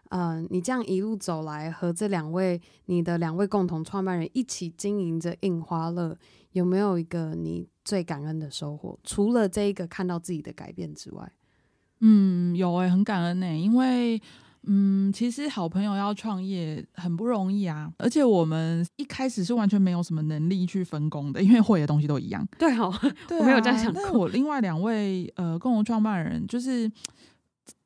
[0.09, 6.19] 呃，你这样一路走来和这两位你的两位共同创办人一起经营着印花乐，
[6.51, 11.33] 有没有一个你最感恩的收获，除了这一个看到自己的改变之外，
[12.01, 14.21] 嗯，有哎、欸，很感恩呢、欸，因为
[14.65, 22.47] 嗯，其实好朋友要创业很不容易啊，而且我们一开始是完全没有什么能力去分工的，因为会的东西都一样。
[22.59, 22.93] 对哦，
[23.39, 24.13] 我没有这样想过。
[24.13, 26.91] 我另外两位呃共同创办人，就是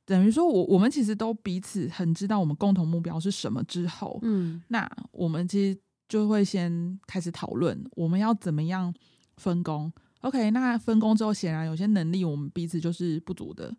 [0.04, 8.94] 等于说我我们其实都彼此很知道我们共同目标是什么之后，嗯，那我们其实就会先开始讨论我们要怎么样。
[9.36, 13.74] 分工，OK，那分工之后，显然有些能力我们彼此就是不足的。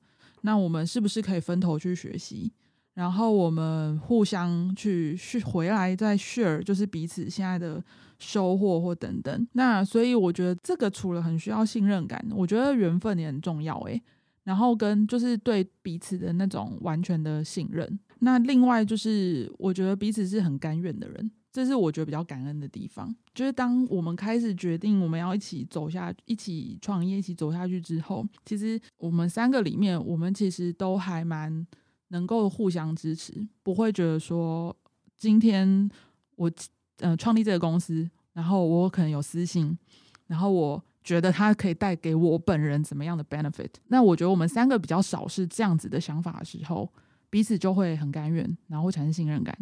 [0.45, 2.53] 那我们是不是可以分头去学习？
[2.93, 7.83] 然后我们互相去去回来再 share，就是彼此现在的
[8.19, 9.47] 收获或等等。
[9.53, 14.01] 那所以我觉得这个除了很需要信任感，我觉得缘分也很重要诶。
[14.43, 17.99] 然后跟就是对彼此的那种完全的信任。
[18.19, 21.31] 那另外就是我觉得彼此是很甘愿的人。
[21.55, 31.65] 这是我觉得比较感恩的地方，就是当我们开始决定我们要一起走下，一起创业，一起走下去之后，其实我们三个里面，我们其实都还蛮
[32.09, 34.75] 能够互相支持，不会觉得说
[35.15, 35.89] 今天
[36.35, 36.51] 我
[36.97, 39.77] 呃创立这个公司，然后我可能有私心，
[40.27, 46.91] 然后我觉得它可以带给我本人怎么样的 benefit，那我觉得我们三个比较少是这样子的想法的时候，
[47.29, 49.57] 彼此就会很甘愿，然后产生信任感。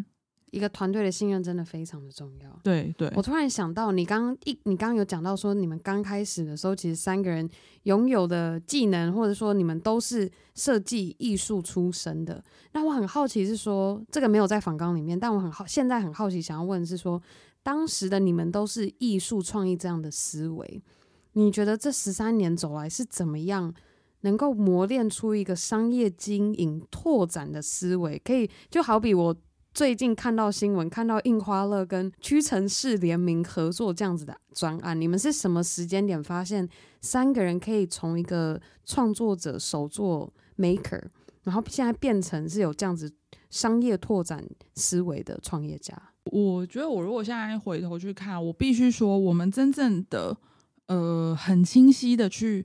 [0.53, 2.59] 一个团队的信任真的非常的重要。
[2.63, 7.49] 对对，我突然想到，你刚刚一，你刚刚有讲到说，你们刚开始的时候，其实三个人
[7.83, 12.43] 拥有的技能，或者说你们都是设计艺术出身的。
[12.73, 17.19] 那我很好奇是说，这个没有在访纲里面，但我很好，现在很好奇，想要问是说，
[17.63, 20.83] 当时的你们都是艺术创意这样的思维，
[21.31, 23.73] 你觉得这十三年走来是怎么样
[24.21, 28.21] 能够磨练出一个商业经营拓展的思维？
[28.23, 29.35] 可以就好比我。
[29.73, 36.69] 最近看到新闻，看到印花乐跟屈臣氏联名合作这样子的专案，你们是什么时间点发现
[37.01, 41.01] 三个人可以从一个创作者、手作 maker，
[41.41, 43.11] 然后现在变成是有这样子
[43.49, 45.99] 商业拓展思维的创业家？
[46.25, 50.37] 我觉得，我如果现在回头去看，我必须说，我们真正的
[50.85, 52.63] 呃很清晰的去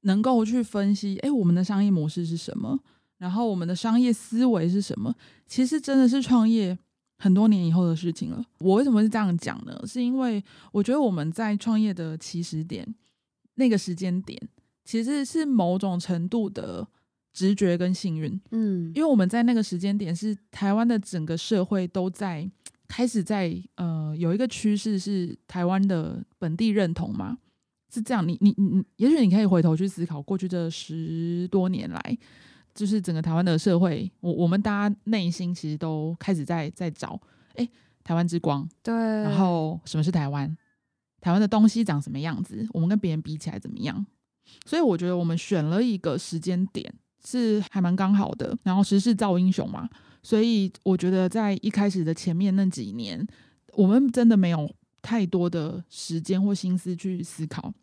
[0.00, 2.80] 能够去分析，哎，我们的商业模式是什么？
[3.18, 5.14] 然后我们的商业思维是什么？
[5.46, 6.78] 其实真的是创业
[7.18, 8.44] 很多年以后的事情了。
[8.60, 9.76] 我为什么是这样讲呢？
[9.86, 12.94] 是因为我觉得我们在创业的起始点，
[13.56, 14.40] 那个时间点，
[14.84, 16.86] 其实是某种程度的
[17.32, 18.40] 直觉跟幸运。
[18.52, 22.48] 嗯，因为我们在那个时间点是台湾的整个社会都在
[22.86, 27.38] 开始在呃有一个趋势是台湾的本地认同嘛，
[27.92, 28.26] 是这样。
[28.26, 32.18] 你你你，也许你可以回头去思考过去这十多年来。
[32.78, 37.20] 就是整个台湾的社会，我我们大家内心其实都开始在在找，
[37.56, 37.70] 哎、欸，
[38.04, 40.56] 台湾之光，对，然后什么是台湾？
[41.20, 42.64] 台湾的东西长什么样子？
[42.72, 44.06] 我们跟别人比起来怎么样？
[44.64, 48.56] 所以我觉得我们选了一个时间点，是还蛮刚好的。
[48.62, 49.90] 然后时势造英雄嘛，
[50.22, 53.26] 所以我觉得在一开始的前面那几年，
[53.72, 54.72] 我们真的没有
[55.02, 57.74] 太多的时间或心思去思考。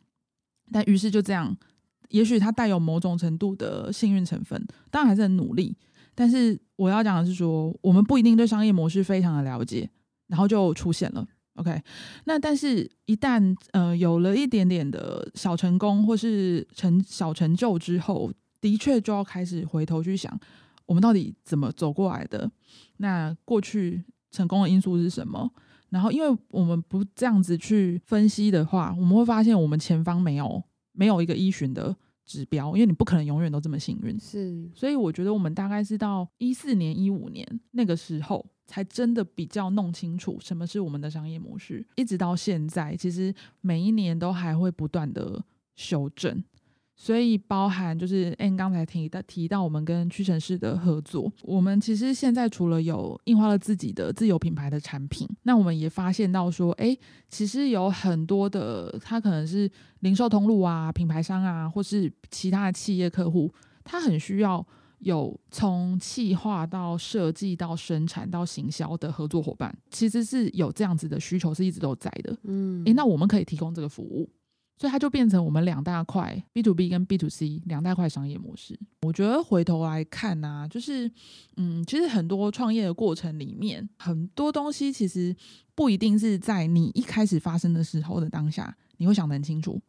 [0.72, 1.54] 但于是就这样，
[2.10, 5.76] 也许它带有某种程度的幸运成分，当然还是很努力。
[6.14, 9.90] 但是我要讲的是说，我们不一定对商业模式非常的了解，
[10.28, 11.28] 然后就出现了。
[11.56, 11.82] OK，
[12.26, 20.38] 那但是，一旦呃有了一点点的小成功或是成小成就之后，的确就要开始回头去想，
[20.86, 22.50] 我们到底怎么走过来的？
[22.98, 25.50] 那过去成功的因素是什么？
[25.90, 30.62] 然后，因为我们不这样子去分析的话，我们会发现我们前方没有
[30.96, 34.20] 没有一个依循的指标，因为你不可能永远都这么幸运。
[34.20, 38.46] 是，所以我觉得我们大概是到一四年、一五年那个时候。
[38.68, 43.32] 才真的比较弄清楚什么是我们的商业模式，一直到现在，其实
[43.62, 45.40] 每一年都还会不断的
[45.76, 46.44] 修正，
[46.96, 56.98] 所以包含就是 Anne 刚才提到提到我们跟屈臣氏的合作，我们其实现在除了有印花了自己的自有品牌的产品，那我们也发现到说，哎，
[57.30, 59.70] 其实有很多的，他可能是
[60.00, 63.52] 零售通路啊、品牌商啊，或是其他的企业客户，
[63.84, 64.66] 他很需要。
[65.00, 72.36] 有从企划到设计到生产到行销的合作伙伴，其实是有这样子的需求，是一直都在的。
[72.44, 74.28] 嗯，诶，那我们可以提供这个服务，
[74.78, 78.78] 所以它就变成我们两大块 B to B 跟 B to C 两大块商业模式。
[79.04, 81.10] 我觉得回头来看呢、啊，就是
[81.58, 85.36] 嗯，其实很多创业的过程里面，很多东西其实
[85.74, 89.82] 不一定是在你一开始发生的时候的当下，你会想得很清楚。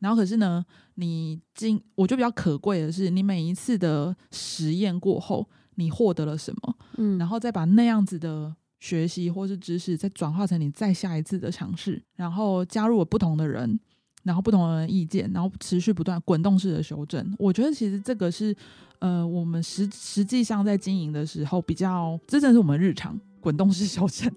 [0.00, 0.62] 然后可是呢，
[0.96, 6.76] 你经我觉得比较可贵的是，你每一次的实验过后，你获得了什么？
[6.98, 13.80] 嗯，然后再把那样子的学习或是知识，再转化成你再下一次的尝试，然后加入了不同的人，
[14.24, 17.32] 然后不同的意见，然后持续不断滚动式的修正。
[17.38, 18.56] 我觉得其实这个是
[18.98, 24.32] 呃，我们实实际上在经营的时候比较，这正是我们日常滚动式修正。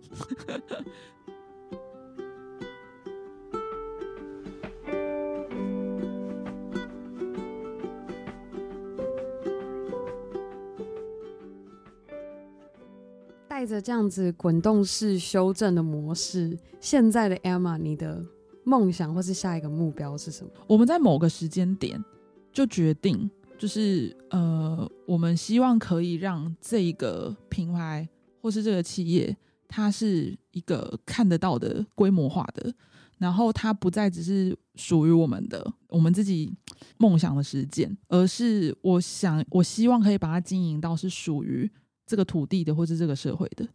[13.48, 18.24] 带着这样子滚动式修正的模式，现在的 Emma，你的
[18.68, 20.52] 梦想或是下一个目标是什么？
[20.68, 22.04] 我们在某个时间点
[22.52, 28.08] 就决定，就是呃，我们希望可以让这一个品牌
[28.42, 29.36] 或是这个企业，
[29.70, 32.74] 它是一个看得到的规模化的，
[33.18, 36.54] 然后它不再只是属于我们的，我们自己
[36.98, 41.72] 梦想的实践，而是我想，我希望可以把它经营到是属于。
[42.10, 43.68] 这个土地的，或是这个社会的，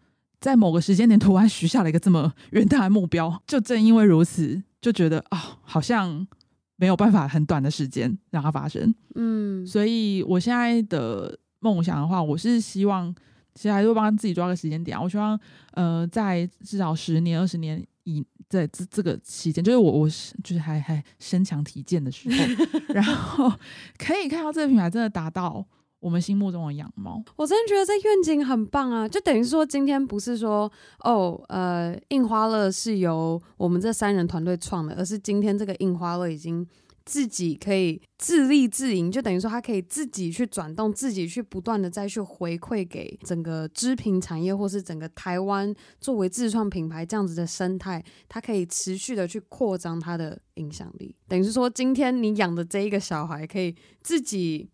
[0.42, 6.26] 在某个时间点突然许下了一个这么远大的目标，就正因为如此，就觉得啊、哦，好像
[6.74, 8.92] 没有办法很短的时间让它发生。
[9.14, 13.14] 嗯，所以我现在的梦想的话，我是希望，
[13.54, 15.00] 其实还是帮自己抓个时间点啊。
[15.00, 15.38] 我希望，
[15.74, 23.48] 呃，在至少十年、二十年以在这这个期间，就是我我是就是还还身强体健的时候， 然后
[23.96, 25.64] 可以看到这个品牌真的达到。
[26.02, 29.08] 我们心目中的养猫，我真的觉得这愿景很棒啊！
[29.08, 30.70] 就等于说，今天不是说
[31.04, 36.66] 哦，呃，印花乐是由我们这三人团队创的，而是今天这个印花乐已经
[37.04, 51.14] 自己可以自立自营，就等于说它可以自己去转动，自己去不断的再去回馈给整个织品产业，或是整个台湾作为自创品牌这样子的生态，它可以持续的去扩张它的影响力。
[51.28, 54.68] 等于是说，今天你养的这一个小孩可以自己。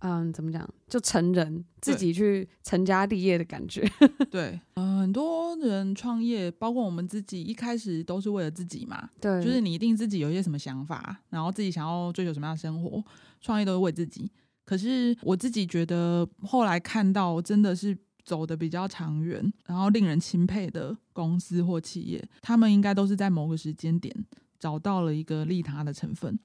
[0.00, 0.68] 嗯，怎么讲？
[0.88, 3.88] 就成人自己去成家立业的感觉。
[4.30, 9.10] 对，嗯、呃，很多人创业，包括我们自己，一开始都是为了自己嘛。
[9.20, 13.02] 对，就是你一定自己有一些什么想法，然后自己想要追求什么样的生活，
[13.40, 14.30] 创业都是为自己。
[14.64, 24.14] 可是我自己觉得，后来看到真的是走的比较长远，然后令人钦佩的公司或企业，他们应该都是在某个时间点
[24.60, 26.38] 找到了一个利他的成分。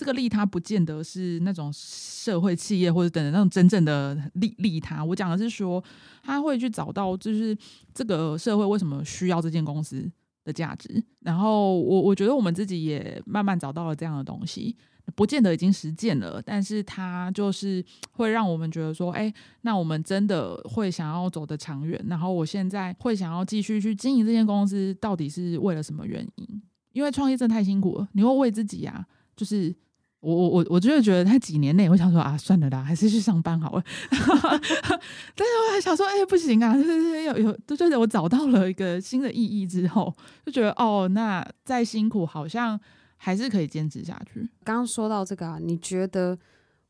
[0.00, 5.84] 这个利他不见得是那种社会企业或者等等那种真正的利利他，我讲的是说
[6.22, 7.54] 他会去找到就是
[7.92, 10.10] 这个社会为什么需要这间公司
[10.42, 11.04] 的价值。
[11.18, 14.74] 然后我我觉得我们自己也慢慢找到了这样的东西，
[15.14, 19.30] 不见得已经实践了，但是它就是会让我们觉得说，哎，
[19.60, 22.02] 那我们真的会想要走得长远。
[22.08, 26.62] 然后我现在会想要继续去经营这间公司，到底是为了什么原因？
[26.92, 29.04] 因为创业真的太辛苦了，你会为自己呀、啊，
[29.36, 29.76] 就是。
[30.20, 33.82] 我我我我就是觉得他几年内，我想说啊，算了啦，还是去上班好了。
[34.10, 40.14] 但是我还想说，哎、不行啊，就是有有，就觉得我找到了一个新的意义之后，
[40.44, 42.78] 就觉得哦，那再辛苦，好像
[43.16, 44.40] 还是可以坚持下去。
[44.62, 46.38] 刚刚说到这个啊，你觉得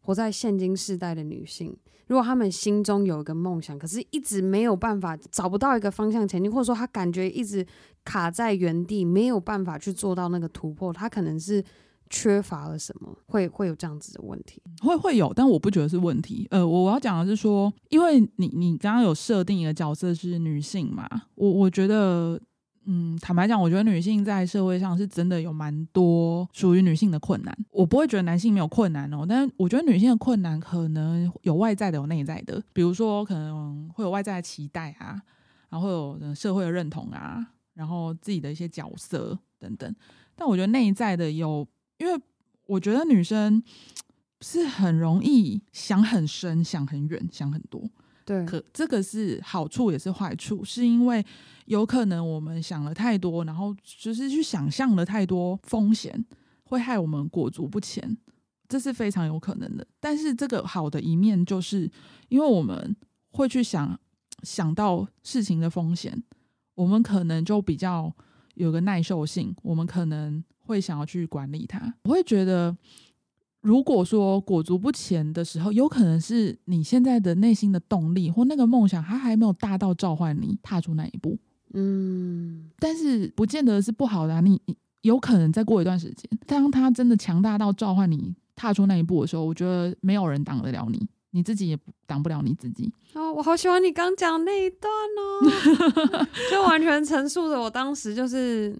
[0.01, 1.77] 活在现今世代的女性，
[2.09, 7.65] 如果她们心中有一个梦想，可是一直没有办法找不到一个方向前进，或者说她感觉一直
[8.05, 11.63] 卡在原地，没有办法去做到那个突破，她可能是
[12.11, 16.47] 缺乏了什么，会会有这样子的问题，会会有，但我不觉得是问题。
[16.51, 22.39] 呃，我我要讲的是说，因为你你刚刚有设定一个角色是女性嘛，我我觉得。
[22.87, 27.57] 嗯，坦白讲，我觉得女性在社会上是真的有蛮多属于女性的困难。
[27.71, 32.61] 我不会觉得男性没有困难哦，但是我觉得女性的困难可能有外在的，有内在的。
[32.73, 35.21] 比如说，可能会有外在的期待啊，
[35.69, 39.95] 然后有社会的认同啊，然后自己的一些角色等等。
[40.35, 41.65] 但我觉得内在的有，
[42.01, 42.21] 因为
[42.67, 43.63] 我觉得女生
[44.41, 47.89] 是很容易想很深、想很远、想很多。
[48.25, 51.25] 对，可这个是好处也是坏处，是因为
[51.67, 56.25] 有可能我们想了太多，然后就是去想象了太多风险，
[56.65, 58.17] 会害我们裹足不前，
[58.69, 59.87] 这是非常有可能的。
[59.99, 61.91] 但是这个好的一面就是，
[62.29, 62.97] 因为我们
[63.33, 63.99] 会去想
[64.43, 66.23] 想到事情的风险，
[66.77, 68.15] 我们可能就比较
[68.55, 71.95] 有个耐受性，我们可能会想要去管理它。
[72.05, 72.77] 我会觉得。
[73.63, 81.39] 如果说裹足不前的时候，有可能是你现在的内心的动力或那个梦想，它还没有大到召唤你踏出那一步。
[81.75, 84.41] 嗯，但是不见得是不好的啊。
[84.41, 84.59] 你
[85.03, 92.91] 有可能再过一段时间，当他真的强大到召唤你踏出那一步的时候，我觉得没有人挡得了你，你自己也挡不了你自己。
[93.13, 98.75] 哦，我好喜欢你刚讲那一段哦， 就完全陈述着我当时就是。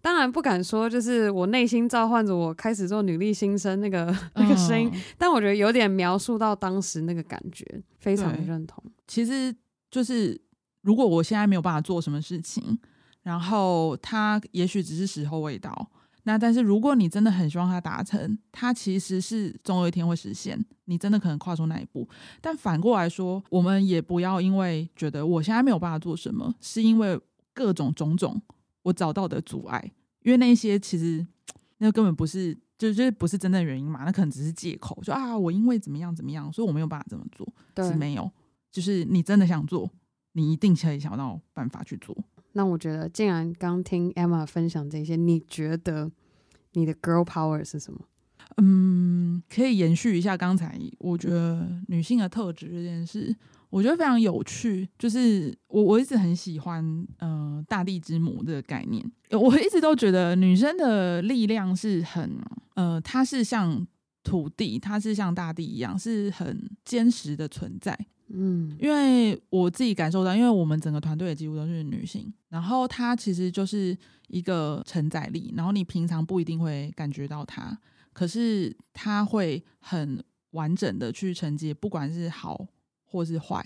[0.00, 7.64] 当然不敢说，就是我内心召唤着我开始做女力新生那个 那个声音，嗯，但我觉得有点描述到当时那个感觉，
[7.98, 8.82] 非常的认同。
[9.06, 9.54] 其实
[9.90, 10.40] 就是
[10.82, 12.78] 如果我现在没有办法做什么事情，
[13.22, 15.90] 然后它也许只是时候未到，
[16.22, 22.08] 那但是如果你真的很希望它达成，它其实是总有一天会实现，你真的可能跨出那一步。
[22.40, 27.18] 但反过来说，我们也不要因为觉得我现在没有办法做什么，是因为
[27.52, 28.40] 各种种种。
[28.82, 31.26] 我找到的阻碍，因为那些其实
[31.78, 37.46] 那根本不是，就就是不是真正的原因嘛，那可能只是借口，说啊，我因为怎么样怎么样，所以我没有办法这么做，
[37.84, 38.30] 是没有，
[38.70, 39.90] 就是你真的想做，
[40.32, 42.16] 你一定可以想到办法去做。
[42.52, 46.10] 那我觉得，既然刚听 Emma 分享这些，你觉得
[46.72, 48.00] 你的 girl power 是什么？
[48.56, 53.36] 嗯，可以延续一下刚才，我觉得女性的特质这件事。
[53.70, 62.38] 我觉得非常有趣，就是我我一直很喜欢呃大地之母这个概念，我一直都觉得女生的力量是很
[62.74, 63.86] 呃，它是像
[64.22, 67.98] 土地，它是像大地一样，是很坚实的存在。
[68.28, 73.96] 嗯，因为我自己感受到，因为我们整个团队也几乎都是女性，然后她其实就是
[74.28, 77.78] 一个承载力，然后你平常不一定会感觉到她，
[78.12, 82.66] 可是她会很完整的去承接，不管是好。
[83.08, 83.64] 或是坏，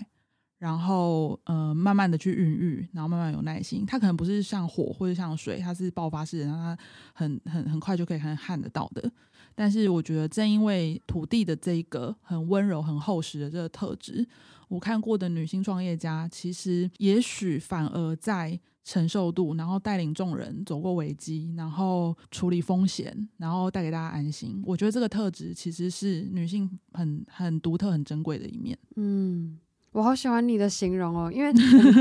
[0.57, 3.85] 然后呃，慢慢的去孕育，然后慢慢有耐心。
[3.85, 6.77] 它可能不是像火或者像水，它是爆发式的，让它
[7.13, 9.11] 很很很快就可以看看得到的。
[9.53, 14.25] 但是我觉得，正因为土地的这一个很温柔、很厚实的这个特质，
[14.69, 18.59] 我看过的女性创业家，其实也许反而在。
[18.83, 24.61] 承受度，然后带领众人走过危机，然后处理风险，然后带给大家安心。
[24.65, 28.77] 我觉得这个特质其实是女性很很独特、很珍贵的一面。
[28.97, 29.57] 嗯，
[29.93, 31.53] 我好喜欢你的形容哦，因为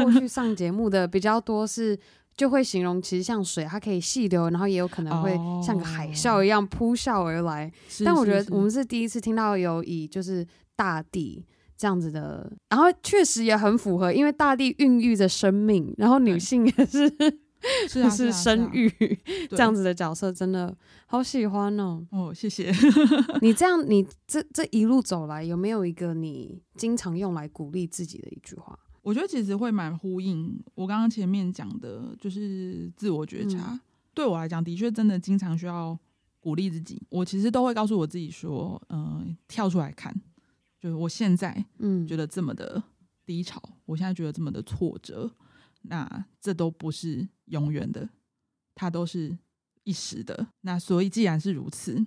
[0.03, 1.97] 过去上节目的比较多是
[2.37, 7.68] 就会形容，其实像水，它可以细流，然后也有可能会像个海啸一样扑啸而来。
[7.68, 11.47] 哦，但我觉得我们是第一次听到有以就是大地。
[11.83, 17.12] 这样子的，然后确实也很符合，因为大地孕育着生命，然后女性也是
[17.91, 18.95] 是、啊、是生育、啊
[19.51, 20.72] 啊、这样子的角色，真的
[21.07, 22.07] 好喜欢哦。
[22.12, 22.72] 哦，谢谢
[23.43, 28.78] 你这样，你这这一路走来，有没有一个你经常用来鼓励自己的一句话？
[29.03, 33.72] 我觉得其实会蛮呼应我刚刚前面讲的，就是自我觉察。
[33.72, 33.80] 嗯、
[34.14, 35.99] 对我来讲，的确真的经常需要
[36.39, 37.03] 鼓励自己。
[37.11, 40.14] 我其实都会告诉我自己说，嗯、呃，跳出来看。
[40.83, 42.83] 就是我现在嗯觉得这么的
[43.24, 45.30] 低潮，嗯，我现在觉得这么的挫折，
[45.83, 48.09] 那这都不是永远的，
[48.74, 49.39] 它都是
[49.85, 50.49] 一时的。
[50.62, 52.05] 那所以既然是如此，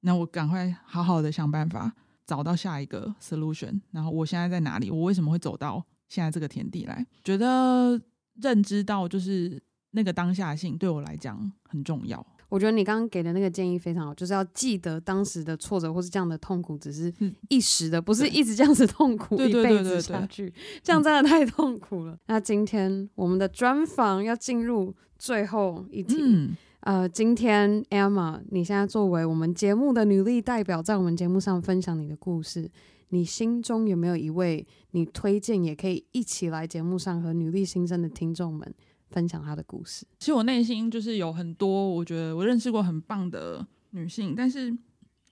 [0.00, 1.94] 那我赶快好好的想办法
[2.26, 3.80] 找到下一个 solution。
[3.92, 4.90] 然后我现在在哪里？
[4.90, 7.06] 我为什么会走到现在这个田地来？
[7.22, 8.02] 觉得
[8.42, 9.62] 认知到就是
[9.92, 12.26] 那个当下性对我来讲很重要。
[12.48, 17.12] 我觉得你刚刚给的那个建议非常好，就是要记得当时的挫折或是这样的痛苦只是
[17.48, 22.16] 一时的，不是一直这样子痛苦一辈子下去，这样真的太痛苦了。
[22.26, 32.70] 那今天我们的专访要进入最后一题，嗯，呃，今天 Emma，你现在作为我们节目的女力代表，在我们节目上分享你的故事，
[33.08, 38.72] 你心中有没有一位你推荐也可以一起来节目上和女力新生的听众们
[39.10, 40.06] 分享她的故事？
[40.18, 44.76] 其实我内心就是有很多，我觉得我认识过很棒的女性，但是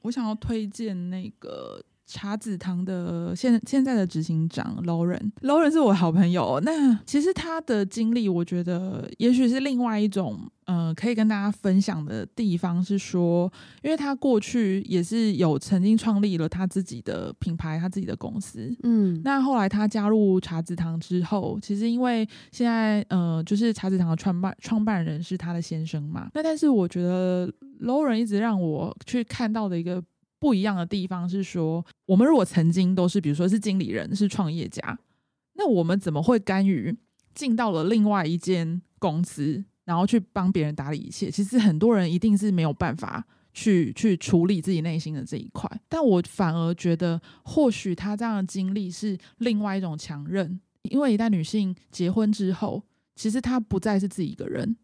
[0.03, 1.85] 我想要推荐那个。
[2.07, 6.61] 茶子堂的现现在的执行长 Lauren，Lauren 是我好朋友。
[6.63, 13.51] 那其实他的经历，我觉得也许是另外一种，呃，可以跟大家分享的地方是说，
[13.83, 18.71] 因为他过去也是有曾经创立了他自己的品牌，他自己的公司。
[18.83, 26.29] 嗯，那后来他加入茶子堂之后，其实因为现在呃，就是茶子堂的创办创办人是他的先生嘛。
[26.35, 27.51] 那但是我觉得
[27.81, 30.05] Lauren 一直让我去看到的一个。
[30.45, 34.99] 不一样的地方是说，我们如果曾经都是，比如说是经理人，是创业家，
[35.55, 36.95] 那我们怎么会甘于
[37.35, 41.31] 进到了另外一间公司，然后去帮别人打理一切？
[41.31, 43.25] 其实很多人一定是没有办法
[43.55, 45.81] 去去处理自己内心的这一块。
[45.89, 52.83] 但我反而觉得，或许他这样的经历是另外一种强韧，因为一旦女性结婚之后，
[53.17, 54.77] 其实她不再是自己一个人，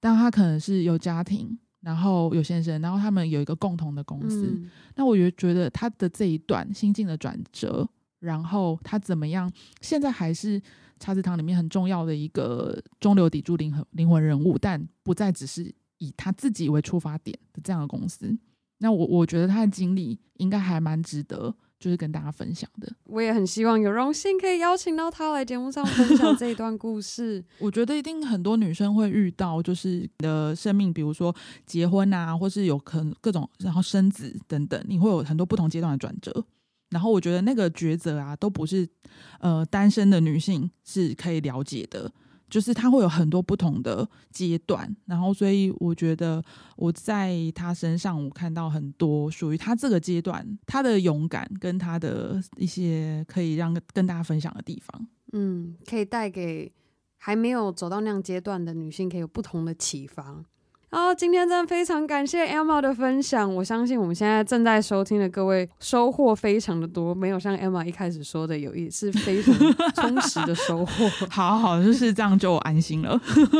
[0.00, 1.58] 但她可能是有家庭。
[1.82, 4.46] 然后有先生，然后他们有一个共同的公司。
[4.46, 7.86] 嗯、那我也觉得他的这一段心境的转折，
[8.20, 10.62] 然后他怎么样，现在还是
[10.98, 18.34] 茶子堂里面很重要的一个中流砥柱灵魂灵魂人物，但不再只是以他自己为出发点的这样的公司。
[18.78, 21.54] 那我我觉得他的经历应该还蛮值得。
[21.82, 27.44] 就是跟大家分享的，我也很希望有荣幸可以邀请到他来节目上分享这一段故事。
[27.58, 31.34] 我觉得一定很多女生会遇到，就是你的生命，比如说
[31.66, 36.44] 结婚啊，或是有可能各种，然后生子等等，你会有很多不同阶段的转折。
[36.90, 38.88] 然后我觉得那个抉择啊，都不是
[39.40, 42.12] 呃单身的女性是可以了解的。
[42.52, 46.44] 就是他会有很多不同的阶段，然后所以我觉得
[46.76, 56.70] 我在他身上我看到很多属于他这个阶段他的勇敢跟他的一些可以让跟大家分享的地方，嗯，可以带给
[57.16, 60.44] 还没有走到那样阶段的女性，可以有不同的启发。
[60.94, 63.52] 好，今天真的非常感谢 Emma 的分享。
[63.54, 69.54] 我相信我们现在正在收听的各位收获非常的多，没有像 Emma 一开始说的有一是非常
[69.96, 71.08] 充实的收获。
[71.32, 73.18] 好好，就是这样就安心了。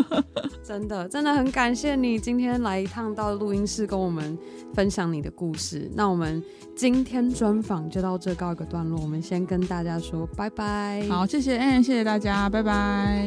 [0.63, 4.37] 真的，真的很感谢你今天来一趟到录音室跟我们
[4.75, 5.91] 分享你的故事。
[5.95, 6.45] 那我们
[6.77, 11.03] 今天专访就到这告一个段落，我们先跟大家说拜拜。
[11.09, 13.27] 好，谢谢，嗯，谢谢大家，拜拜。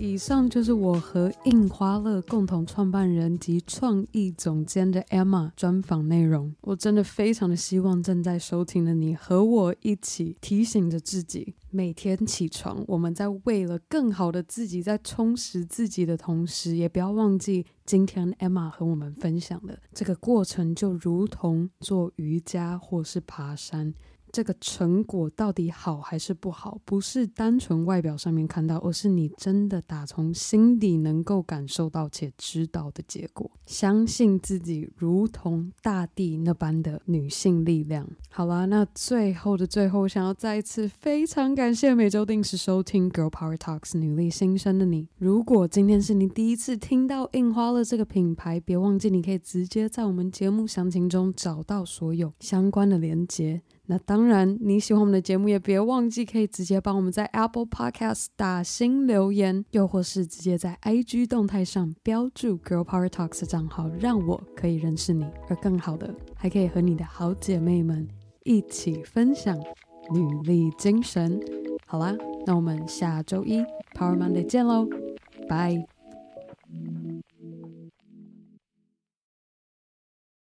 [0.00, 6.54] 以上就是我和印花乐共同创办人及创意总监的 Emma 专访内容。
[6.62, 23.92] 我真的非常的希望正在收听的你和我一起提醒着自己，每天起床，我们在为了更好的自己，在充实自己的同时，也不要忘记今天 Emma 和我们分享的这个过程，就如同做瑜伽或是爬山。
[24.32, 33.50] 这个成果到底好还是不好，不是单纯外表上面看到，而是你真的打从心底能够感受到且知道的结果。
[33.66, 38.08] 相信自己，如同大地那般的女性力量。
[38.28, 45.08] 好啦，那最后的最后，想要再一次非常感谢每周定时收听《Girl Power Talks》女力新生的你。
[45.18, 53.62] 如果今天是你第一次听到印花乐这个品牌，别忘记你可以直接在我们节目详情中找到所有相关的连接。
[53.90, 65.26] 那当然，你喜欢我们的节目，也别忘记可以直接帮我们在 Apple Podcast 打新留言，又或是直接在 IG 动态上标注 Girl Power Talks 的账号，让我可以认识你。
[65.48, 68.06] 而更好的，还可以和你的好姐妹们
[68.44, 69.58] 一起分享
[70.12, 71.40] 女力精神。
[71.84, 72.16] 好啦，
[72.46, 73.58] 那我们下周一
[73.96, 74.86] Power Monday 见喽，
[75.48, 75.84] 拜。